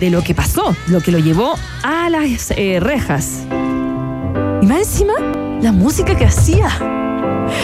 [0.00, 3.44] de lo que pasó, lo que lo llevó a las eh, rejas.
[4.60, 5.14] Y más encima,
[5.60, 6.68] la música que hacía.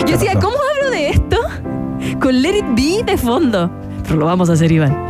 [0.06, 1.36] Yo decía, ¿cómo hablo de esto?
[2.20, 3.70] Con Let It Be de fondo.
[4.04, 5.08] Pero lo vamos a hacer, Iván.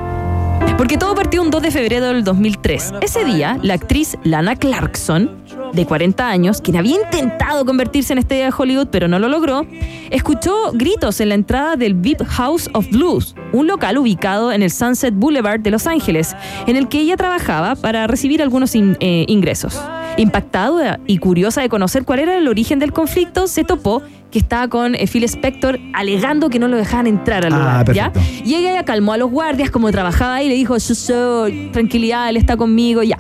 [0.77, 2.95] Porque todo partió un 2 de febrero del 2003.
[3.01, 5.31] Ese día, la actriz Lana Clarkson,
[5.73, 9.67] de 40 años, quien había intentado convertirse en estrella de Hollywood pero no lo logró,
[10.11, 14.71] escuchó gritos en la entrada del VIP House of Blues, un local ubicado en el
[14.71, 16.35] Sunset Boulevard de Los Ángeles,
[16.67, 19.81] en el que ella trabajaba para recibir algunos in- eh, ingresos.
[20.17, 24.03] Impactada y curiosa de conocer cuál era el origen del conflicto, se topó
[24.33, 27.95] que estaba con eh, Phil Spector alegando que no lo dejaban entrar al Ah, lugar,
[27.95, 28.13] ¿ya?
[28.13, 28.45] perfecto.
[28.49, 32.29] Y ella calmó a los guardias como trabajaba ahí y le dijo, yo soy, tranquilidad,
[32.29, 33.19] él está conmigo, ya.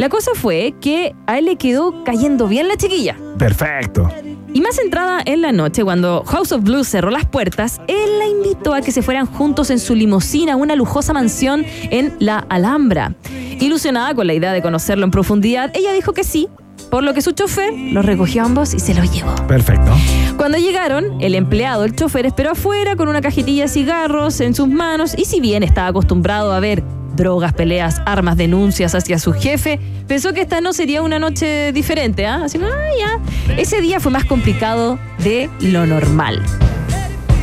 [0.00, 3.18] La cosa fue que a él le quedó cayendo bien la chiquilla.
[3.36, 4.08] Perfecto.
[4.54, 8.26] Y más entrada en la noche, cuando House of Blues cerró las puertas, él la
[8.26, 12.38] invitó a que se fueran juntos en su limusina a una lujosa mansión en La
[12.48, 13.14] Alhambra.
[13.60, 16.48] Ilusionada con la idea de conocerlo en profundidad, ella dijo que sí,
[16.90, 19.34] por lo que su chofer los recogió a ambos y se los llevó.
[19.46, 19.92] Perfecto.
[20.36, 24.68] Cuando llegaron, el empleado, el chofer, esperó afuera con una cajetilla de cigarros en sus
[24.68, 26.82] manos y si bien estaba acostumbrado a ver
[27.14, 32.26] drogas, peleas, armas, denuncias hacia su jefe, pensó que esta no sería una noche diferente,
[32.26, 32.42] ¿ah?
[32.44, 33.54] Así, ah, ya.
[33.56, 36.42] Ese día fue más complicado de lo normal.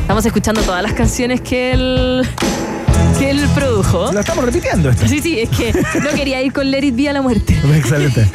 [0.00, 2.26] Estamos escuchando todas las canciones que él,
[3.18, 4.12] que él produjo.
[4.12, 5.06] Lo estamos repitiendo esto.
[5.08, 7.56] Sí, sí, es que no quería ir con Let It a la muerte.
[7.74, 8.28] Excelente.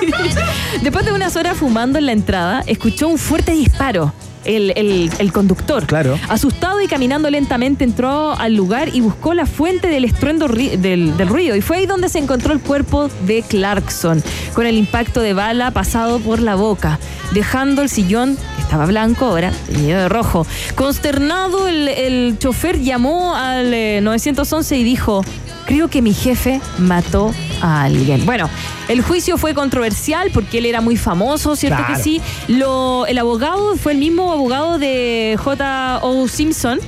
[0.81, 4.13] Después de unas horas fumando en la entrada, escuchó un fuerte disparo.
[4.45, 5.85] El, el- el conductor.
[5.85, 6.19] Claro.
[6.29, 11.27] Asustado y caminando lentamente entró al lugar y buscó la fuente del estruendo del, del
[11.27, 11.55] ruido.
[11.55, 14.21] Y fue ahí donde se encontró el cuerpo de Clarkson,
[14.53, 16.99] con el impacto de bala pasado por la boca,
[17.33, 20.45] dejando el sillón, que estaba blanco ahora, teñido de rojo.
[20.75, 25.23] Consternado, el, el chofer llamó al eh, 911 y dijo,
[25.65, 28.25] creo que mi jefe mató a alguien.
[28.25, 28.49] Bueno,
[28.89, 31.95] el juicio fue controversial porque él era muy famoso, ¿cierto Claro.
[31.95, 32.21] que sí?
[32.47, 36.27] Lo, el abogado fue el mismo abogado de J.O.
[36.27, 36.79] Simpson.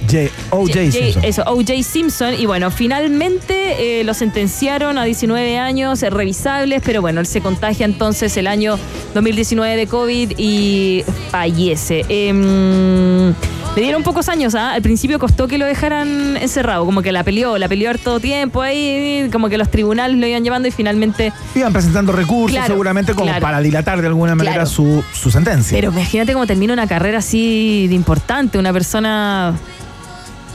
[0.52, 0.74] O.J.
[0.74, 1.24] J- Simpson.
[1.24, 1.84] Eso, O.J.
[1.84, 2.34] Simpson.
[2.38, 7.42] Y bueno, finalmente eh, lo sentenciaron a 19 años eh, revisables, pero bueno, él se
[7.42, 8.78] contagia entonces el año
[9.14, 12.06] 2019 de COVID y fallece.
[12.10, 13.34] Em,
[13.76, 14.72] le dieron pocos años, ¿ah?
[14.74, 18.62] Al principio costó que lo dejaran encerrado, como que la peleó, la peleó harto tiempo
[18.62, 23.14] ahí, como que los tribunales lo iban llevando y finalmente Iban presentando recursos Claro, seguramente
[23.14, 23.42] como claro.
[23.42, 24.70] para dilatar de alguna manera Claro.
[24.70, 25.78] su, su sentencia.
[25.78, 29.54] Pero imagínate cómo termina una carrera así de importante, una persona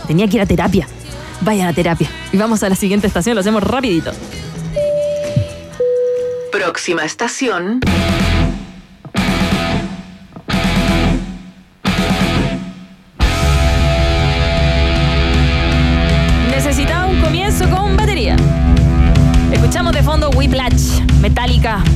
[0.06, 0.88] tenía que ir a terapia.
[1.42, 2.08] Vayan a terapia.
[2.32, 4.12] Y vamos a la siguiente estación, lo hacemos rapidito.
[6.52, 7.80] Próxima estación.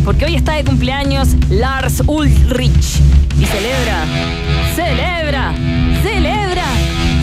[0.04, 3.00] Porque hoy está de cumpleaños Lars Ulrich
[3.40, 4.04] y celebra,
[4.74, 5.52] celebra,
[6.02, 6.64] celebra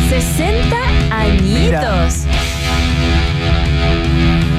[0.09, 0.75] 60
[1.11, 2.25] añitos.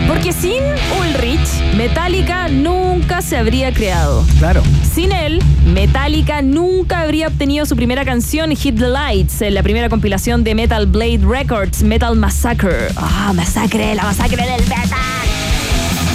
[0.07, 0.63] Porque sin
[1.01, 4.25] Ulrich, Metallica nunca se habría creado.
[4.39, 4.63] Claro.
[4.95, 9.89] Sin él, Metallica nunca habría obtenido su primera canción Hit the Lights, en la primera
[9.89, 12.89] compilación de Metal Blade Records, Metal Massacre.
[12.97, 13.95] ¡Ah, masacre!
[13.95, 14.89] ¡La masacre del metal!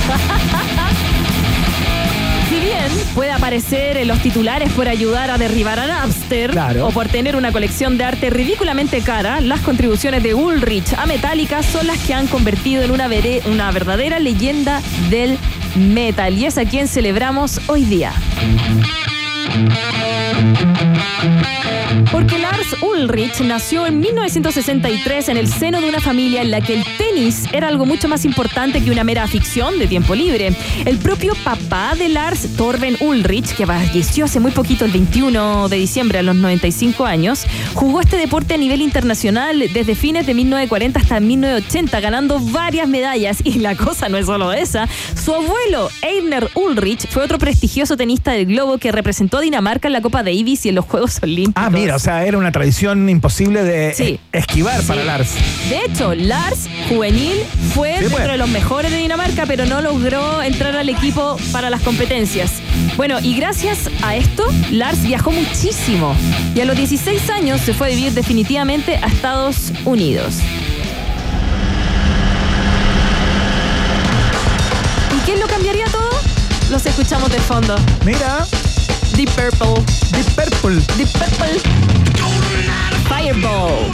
[3.15, 6.87] Puede aparecer en los titulares por ayudar a derribar a Napster Claro.
[6.87, 11.63] o por tener una colección de arte ridículamente cara, las contribuciones de Ulrich a Metallica
[11.63, 15.37] son las que han convertido en una, vere- una verdadera leyenda del
[15.75, 18.13] metal y es a quien celebramos hoy día.
[22.11, 26.75] Porque Lars Ulrich nació en 1963 en el seno de una familia en la que
[26.75, 30.55] el tenis era algo mucho más importante que una mera ficción de tiempo libre.
[30.85, 35.77] El propio papá de Lars, Torben Ulrich, que falleció hace muy poquito, el 21 de
[35.77, 40.99] diciembre a los 95 años, jugó este deporte a nivel internacional desde fines de 1940
[40.99, 43.37] hasta 1980, ganando varias medallas.
[43.43, 44.87] Y la cosa no es solo esa.
[45.15, 49.93] Su abuelo, Einar Ulrich, fue otro prestigioso tenista del globo que representó a Dinamarca en
[49.93, 51.63] la Copa Davis y en los Juegos Olímpicos.
[51.63, 54.19] Ah, mira, o sea, era una tradición imposible de Sí.
[54.31, 55.03] esquivar para.
[55.03, 55.31] Lars.
[55.69, 57.33] De hecho, Lars, juvenil,
[57.73, 58.31] fue Sí, dentro pues.
[58.31, 62.51] de los mejores de Dinamarca, pero no logró entrar al equipo para las competencias.
[62.97, 66.15] Bueno, y gracias a esto, Lars viajó muchísimo.
[66.55, 70.35] Y a los 16 años se fue a vivir definitivamente a Estados Unidos.
[75.15, 76.09] ¿Y quién lo cambiaría todo?
[76.69, 77.75] Los escuchamos de fondo.
[78.05, 78.45] Mira.
[79.17, 79.83] Deep Purple.
[80.11, 80.79] Deep Purple.
[80.95, 81.59] Deep Purple.
[83.09, 83.89] Fireball.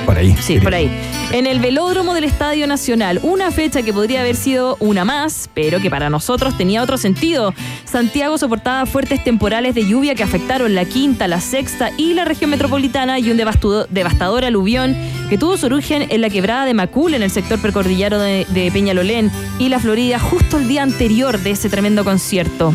[0.06, 0.36] Por ahí.
[0.40, 0.90] Sí, por ahí.
[1.32, 5.80] En el velódromo del Estadio Nacional, una fecha que podría haber sido una más, pero
[5.80, 7.54] que para nosotros tenía otro sentido.
[7.86, 12.50] Santiago soportaba fuertes temporales de lluvia que afectaron la quinta, la sexta y la región
[12.50, 14.94] metropolitana y un devastador aluvión
[15.30, 18.70] que tuvo su origen en la quebrada de Macul, en el sector precordillero de, de
[18.70, 22.74] Peñalolén y la Florida, justo el día anterior de ese tremendo concierto.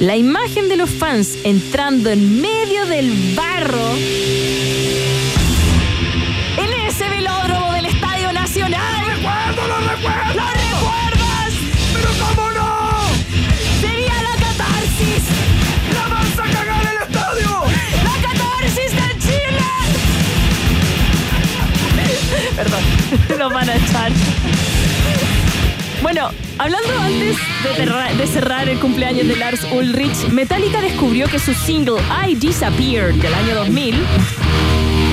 [0.00, 3.94] La imagen de los fans entrando en medio del barro
[10.02, 10.34] lo!
[10.34, 11.52] ¡Lo recuerdas!
[11.92, 12.70] ¡Pero cómo no!
[13.80, 15.24] ¡Sería la catarsis!
[15.94, 17.50] ¡La vas a cagar el estadio!
[18.04, 19.68] ¡La catarsis de Chile!
[22.56, 22.82] Perdón,
[23.38, 24.12] nos van a echar.
[26.02, 31.52] Bueno, hablando antes de, de cerrar el cumpleaños de Lars Ulrich, Metallica descubrió que su
[31.54, 33.94] single I Disappeared del año 2000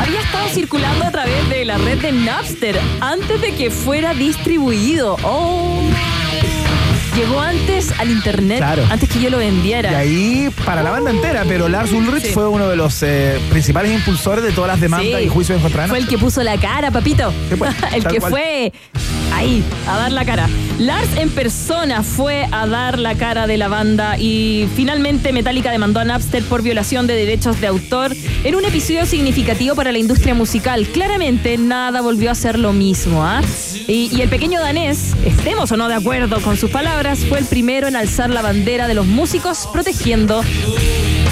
[0.02, 5.18] había estado circulando a través de la red de Napster antes de que fuera distribuido.
[5.24, 5.82] Oh.
[7.16, 8.84] Llegó antes al internet, Claro.
[8.92, 9.92] antes que yo lo vendiera.
[9.92, 12.32] Y ahí para la banda entera, pero Lars Ulrich Sí.
[12.32, 15.26] fue uno de los eh, principales impulsores de todas las demandas Sí.
[15.26, 17.34] y juicios en contra de Fue el que puso la cara, papito.
[17.58, 18.32] pues, el que cual.
[18.32, 18.74] fue
[19.38, 20.50] ahí a dar la cara.
[20.80, 26.00] Lars en persona fue a dar la cara de la banda y finalmente Metallica demandó
[26.00, 30.34] a Napster por violación de derechos de autor en un episodio significativo para la industria
[30.36, 30.86] musical.
[30.88, 33.42] Claramente nada volvió a ser lo mismo, ¿ah?
[33.88, 37.46] Y, y el pequeño danés, estemos o no de acuerdo con sus palabras, fue el
[37.46, 40.44] primero en alzar la bandera de los músicos protegiendo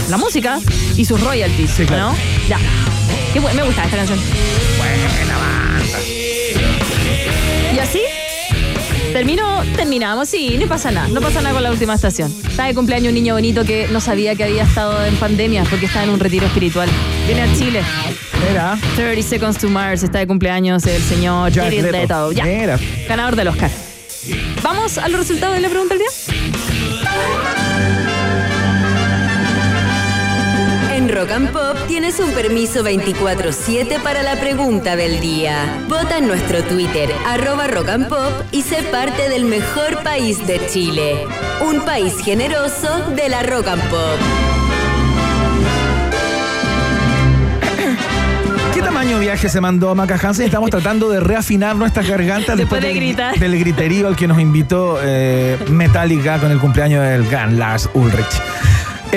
[0.09, 0.59] la música
[0.97, 2.15] y sus royalties, ¿no?
[2.47, 2.57] Ya.
[3.33, 4.19] Qué bu- me gusta esta canción.
[5.83, 5.84] Y
[9.15, 12.29] terminó, terminamos, sí, no pasa nada, no pasa nada con la última estación.
[12.49, 15.85] Está de cumpleaños un niño bonito que no sabía que había estado en pandemia porque
[15.85, 16.89] estaba en un retiro espiritual.
[17.25, 17.81] Viene a Chile.
[18.49, 18.77] Mira.
[18.97, 21.91] 30 Seconds to Mars, está de cumpleaños el señor Jared Leto.
[21.93, 22.31] Leto.
[22.33, 22.43] Ya.
[22.43, 22.77] Mira.
[23.07, 23.71] Ganador del Oscar.
[24.61, 27.64] Vamos a los resultados de la pregunta del día.
[31.15, 35.81] Rock and Pop tienes un permiso 24-7 para la pregunta del día.
[35.87, 40.59] Vota en nuestro Twitter, arroba Rock and Pop, y sé parte del mejor país de
[40.67, 41.25] Chile.
[41.65, 44.19] Un país generoso de la Rock and Pop.
[48.73, 50.47] ¿Qué tamaño viaje se mandó a Maca Hansen?
[50.47, 56.39] Estamos tratando de reafinar nuestras gargantas después, del, griterío al que nos invitó eh, Metallica
[56.39, 58.64] con el cumpleaños del gran Lars Ulrich.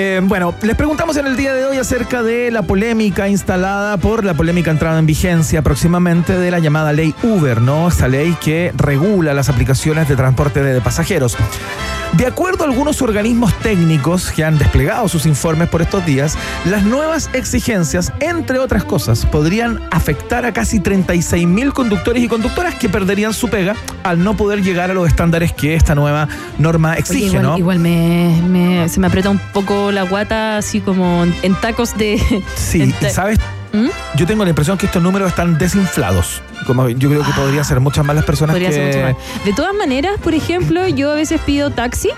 [0.01, 4.23] Eh, bueno, les preguntamos en el día de hoy acerca de la polémica instalada por
[4.23, 7.89] la polémica entrada en vigencia próximamente de la llamada ley Uber, ¿no?
[7.89, 11.35] Esta ley que regula las aplicaciones de transporte de pasajeros.
[12.13, 16.35] De acuerdo a algunos organismos técnicos que han desplegado sus informes por estos días,
[16.65, 22.73] las nuevas exigencias, entre otras cosas, podrían afectar a casi 36 mil conductores y conductoras
[22.73, 26.27] que perderían su pega al no poder llegar a los estándares que esta nueva
[26.57, 27.57] norma Oye, exige, igual ¿no?
[27.59, 32.17] igual me, me- se me aprieta un poco la guata, así como en tacos de.
[32.55, 33.39] Sí, en y ta- sabes,
[33.73, 33.87] ¿Mm?
[34.15, 36.41] yo tengo la impresión que estos números están desinflados.
[36.67, 39.01] Como yo creo que podría ser muchas más las personas que...
[39.03, 39.45] más.
[39.45, 42.09] De todas maneras, por ejemplo, yo a veces pido taxi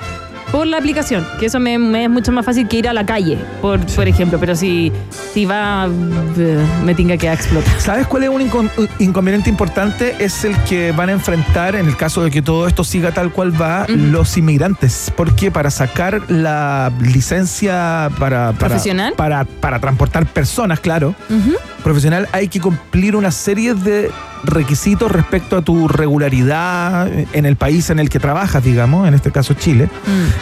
[0.52, 3.06] por la aplicación, que eso me, me es mucho más fácil que ir a la
[3.06, 4.91] calle, por, por ejemplo, pero si,
[5.34, 5.88] si va,
[6.38, 7.70] eh, me tinga que explota.
[7.80, 10.16] ¿Sabes cuál es un incon- inconveniente importante?
[10.20, 13.32] Es el que van a enfrentar, en el caso de que todo esto siga tal
[13.32, 15.12] cual va, los inmigrantes.
[15.16, 19.14] Porque para sacar la licencia para, para, ¿Profesional?
[19.16, 21.16] para, para transportar personas, claro,
[21.84, 24.12] profesional, hay que cumplir una serie de
[24.43, 29.31] requisitos respecto a tu regularidad en el país en el que trabajas, digamos, en este
[29.31, 29.89] caso Chile,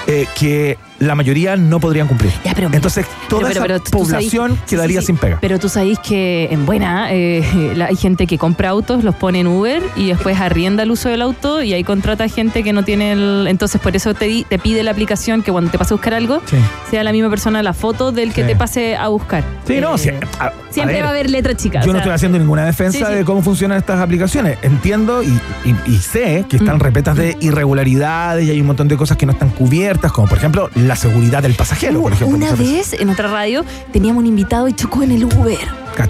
[0.08, 2.32] eh, que la mayoría no podrían cumplir.
[2.44, 5.08] Ya, pero- Entonces, toda Pero- esa población quedaría sí, sí.
[5.08, 5.38] sin pega.
[5.40, 9.40] Pero tú sabéis que en buena eh, la- hay gente que compra autos, los pone
[9.40, 12.84] en Uber y después arrienda el uso del auto y ahí contrata gente que no
[12.84, 13.46] tiene el...
[13.48, 16.42] Entonces por eso te, te pide la aplicación que cuando te pase a buscar algo,
[16.48, 16.58] Sí.
[16.92, 19.44] sea la misma persona la foto del que te pase a buscar.
[19.66, 21.82] Sí, no, Eh, a Siempre ver, va a haber letra chica.
[21.82, 24.58] Yo o no estoy haciendo ninguna defensa de cómo funcionan estas aplicaciones.
[24.62, 25.28] Entiendo y,
[25.66, 26.82] y- y sé que están Mm.
[26.82, 30.38] repetas de irregularidades y hay un montón de cosas que no están cubiertas, como por
[30.38, 32.38] ejemplo la seguridad del pasajero, por ejemplo.
[32.38, 35.58] Una vez en otra radio teníamos un invitado y chocó en el Uber.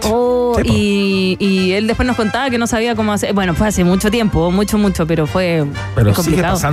[0.03, 3.34] Oh, y, y él después nos contaba que no sabía cómo hacer.
[3.34, 5.65] Bueno, fue hace mucho tiempo, mucho, mucho, pero fue
[5.95, 6.53] Pero sigue complicado.
[6.53, 6.67] pasando